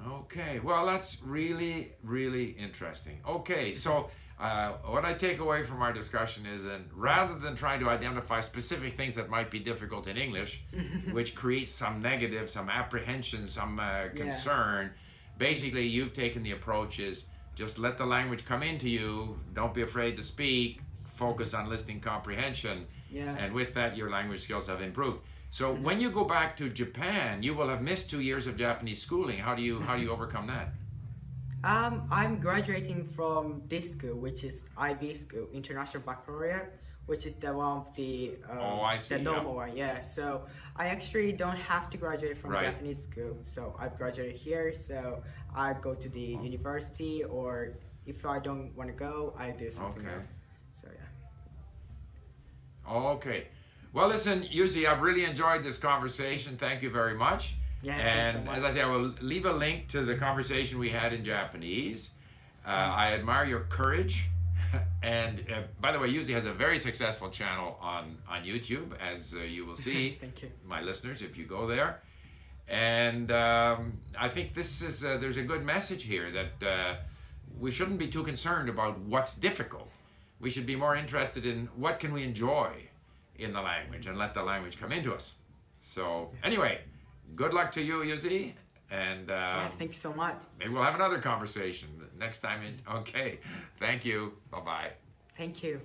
Okay. 0.09 0.61
Well, 0.61 0.87
that's 0.87 1.21
really, 1.23 1.95
really 2.05 2.51
interesting. 2.51 3.19
Okay. 3.27 3.73
So, 3.73 4.11
uh, 4.41 4.75
what 4.85 5.05
I 5.05 5.15
take 5.15 5.41
away 5.41 5.65
from 5.65 5.83
our 5.83 5.93
discussion 5.93 6.47
is 6.47 6.63
that 6.65 6.83
rather 6.95 7.35
than 7.35 7.57
trying 7.57 7.81
to 7.81 7.89
identify 7.89 8.41
specific 8.41 8.93
things 8.93 9.17
that 9.17 9.29
might 9.29 9.51
be 9.51 9.59
difficult 9.59 10.07
in 10.07 10.17
English, 10.17 10.63
which 11.11 11.35
creates 11.35 11.73
some 11.73 12.01
negative, 12.01 12.49
some 12.49 12.71
apprehension, 12.71 13.47
some 13.49 13.81
uh, 13.81 14.09
concern, 14.15 14.93
basically 15.39 15.87
you've 15.87 16.13
taken 16.13 16.45
the 16.45 16.53
approach 16.53 17.01
is 17.01 17.25
just 17.57 17.79
let 17.79 17.97
the 17.99 18.07
language 18.07 18.45
come 18.45 18.63
into 18.63 18.89
you. 18.89 19.41
Don't 19.55 19.75
be 19.75 19.83
afraid 19.83 20.17
to 20.19 20.23
speak. 20.23 20.83
Focus 21.17 21.55
on 21.55 21.69
listening 21.69 22.01
comprehension. 22.01 22.87
Yeah. 23.11 23.35
And 23.39 23.53
with 23.55 23.73
that, 23.75 23.97
your 23.97 24.11
language 24.11 24.41
skills 24.41 24.67
have 24.69 24.83
improved. 24.83 25.21
So 25.51 25.73
when 25.75 26.01
you 26.01 26.11
go 26.11 26.25
back 26.25 26.57
to 26.59 26.69
Japan, 26.69 27.43
you 27.43 27.55
will 27.55 27.69
have 27.69 27.81
missed 27.83 28.11
two 28.11 28.21
years 28.21 28.47
of 28.47 28.57
Japanese 28.57 29.01
schooling. 29.01 29.39
How 29.39 29.55
do 29.55 29.63
you 29.63 29.81
how 29.81 29.97
do 29.97 30.03
you 30.03 30.11
overcome 30.11 30.47
that? 30.49 30.69
Um, 31.65 32.07
I'm 32.11 32.39
graduating 32.41 33.05
from 33.17 33.63
this 33.69 33.91
school, 33.93 34.17
which 34.27 34.45
is 34.45 34.55
IB 34.77 35.15
school, 35.15 35.47
International 35.53 36.03
Baccalaureate, 36.03 36.69
which 37.07 37.25
is 37.27 37.35
the 37.37 37.53
one 37.55 37.79
of 37.79 37.87
the 37.97 38.35
um, 38.51 38.59
Oh, 38.61 38.81
I 38.83 38.99
see, 38.99 39.15
the 39.15 39.21
yeah. 39.23 39.31
normal 39.31 39.55
one. 39.55 39.77
Yeah. 39.77 40.03
So 40.15 40.43
I 40.77 40.87
actually 40.89 41.33
don't 41.33 41.57
have 41.73 41.89
to 41.91 41.97
graduate 41.97 42.37
from 42.39 42.51
Right. 42.51 42.67
Japanese 42.67 42.99
school. 43.11 43.39
So 43.55 43.75
I've 43.81 43.97
graduated 43.97 44.37
here. 44.37 44.75
So 44.89 45.23
I 45.55 45.73
go 45.73 45.95
to 45.95 46.09
the 46.11 46.27
university, 46.51 47.25
or 47.25 47.79
if 48.05 48.27
I 48.27 48.39
don't 48.39 48.77
want 48.77 48.89
to 48.91 48.97
go, 49.09 49.35
I 49.39 49.51
do 49.51 49.71
something 49.71 50.07
Okay. 50.07 50.17
else. 50.17 50.29
Okay. 52.89 53.49
Well, 53.93 54.09
listen, 54.09 54.43
Yuzzy, 54.43 54.87
I've 54.87 55.01
really 55.01 55.25
enjoyed 55.25 55.65
this 55.65 55.79
conversation. 55.79 56.57
Thank 56.57 56.83
you 56.83 56.91
very 56.91 57.15
much. 57.15 57.55
Yeah, 57.83 57.97
thanks 57.97 58.33
so 58.33 58.39
and 58.39 58.47
much. 58.47 58.57
as 58.59 58.65
I 58.65 58.71
say, 58.71 58.83
I 58.83 58.87
will 58.87 59.15
leave 59.21 59.47
a 59.47 59.53
link 59.53 59.89
to 59.89 60.05
the 60.05 60.17
conversation 60.17 60.79
we 60.79 60.91
had 60.91 61.13
in 61.13 61.25
Japanese. 61.25 62.11
Uh, 62.67 62.71
I 62.71 63.13
admire 63.13 63.45
your 63.45 63.61
courage. 63.61 64.29
and 65.03 65.45
uh, 65.53 65.63
by 65.81 65.93
the 65.93 65.99
way, 65.99 66.13
Yuzzy 66.13 66.35
has 66.35 66.47
a 66.47 66.53
very 66.53 66.79
successful 66.79 67.31
channel 67.31 67.79
on, 67.81 68.19
on 68.29 68.45
YouTube, 68.45 68.99
as 68.99 69.35
uh, 69.35 69.41
you 69.41 69.65
will 69.65 69.77
see, 69.87 70.19
Thank 70.21 70.43
you. 70.43 70.51
my 70.67 70.83
listeners, 70.83 71.23
if 71.23 71.37
you 71.37 71.45
go 71.45 71.67
there. 71.67 72.03
And 72.69 73.31
um, 73.31 73.99
I 74.19 74.29
think 74.29 74.55
this 74.55 74.83
is 74.83 75.05
uh, 75.05 75.19
there's 75.19 75.37
a 75.37 75.43
good 75.43 75.65
message 75.65 76.03
here 76.03 76.31
that 76.33 76.69
uh, 76.69 76.95
we 77.59 77.71
shouldn't 77.71 77.99
be 77.99 78.09
too 78.09 78.25
concerned 78.25 78.69
about 78.69 78.99
what's 78.99 79.35
difficult. 79.35 79.91
We 80.41 80.51
should 80.51 80.67
be 80.67 80.77
more 80.77 80.97
interested 80.97 81.47
in 81.47 81.69
what 81.77 81.99
can 81.99 82.13
we 82.13 82.23
enjoy 82.23 82.71
in 83.39 83.53
the 83.53 83.61
language 83.61 84.07
and 84.07 84.19
let 84.19 84.35
the 84.35 84.43
language 84.43 84.79
come 84.79 84.93
into 84.93 85.15
us. 85.15 85.33
So 85.79 86.31
anyway, 86.43 86.81
good 87.35 87.53
luck 87.55 87.73
to 87.73 87.83
you, 87.83 87.97
Yuzzy, 88.01 88.53
and 88.91 89.31
uh, 89.31 89.35
yeah. 89.35 89.69
Thanks 89.79 89.99
so 89.99 90.13
much. 90.13 90.43
maybe 90.59 90.73
we'll 90.73 90.83
have 90.83 90.95
another 90.95 91.19
conversation 91.19 91.89
next 92.19 92.41
time. 92.41 92.63
In, 92.63 92.81
okay, 92.97 93.39
thank 93.79 94.05
you. 94.05 94.35
Bye 94.51 94.61
bye. 94.61 94.91
Thank 95.37 95.63
you. 95.63 95.81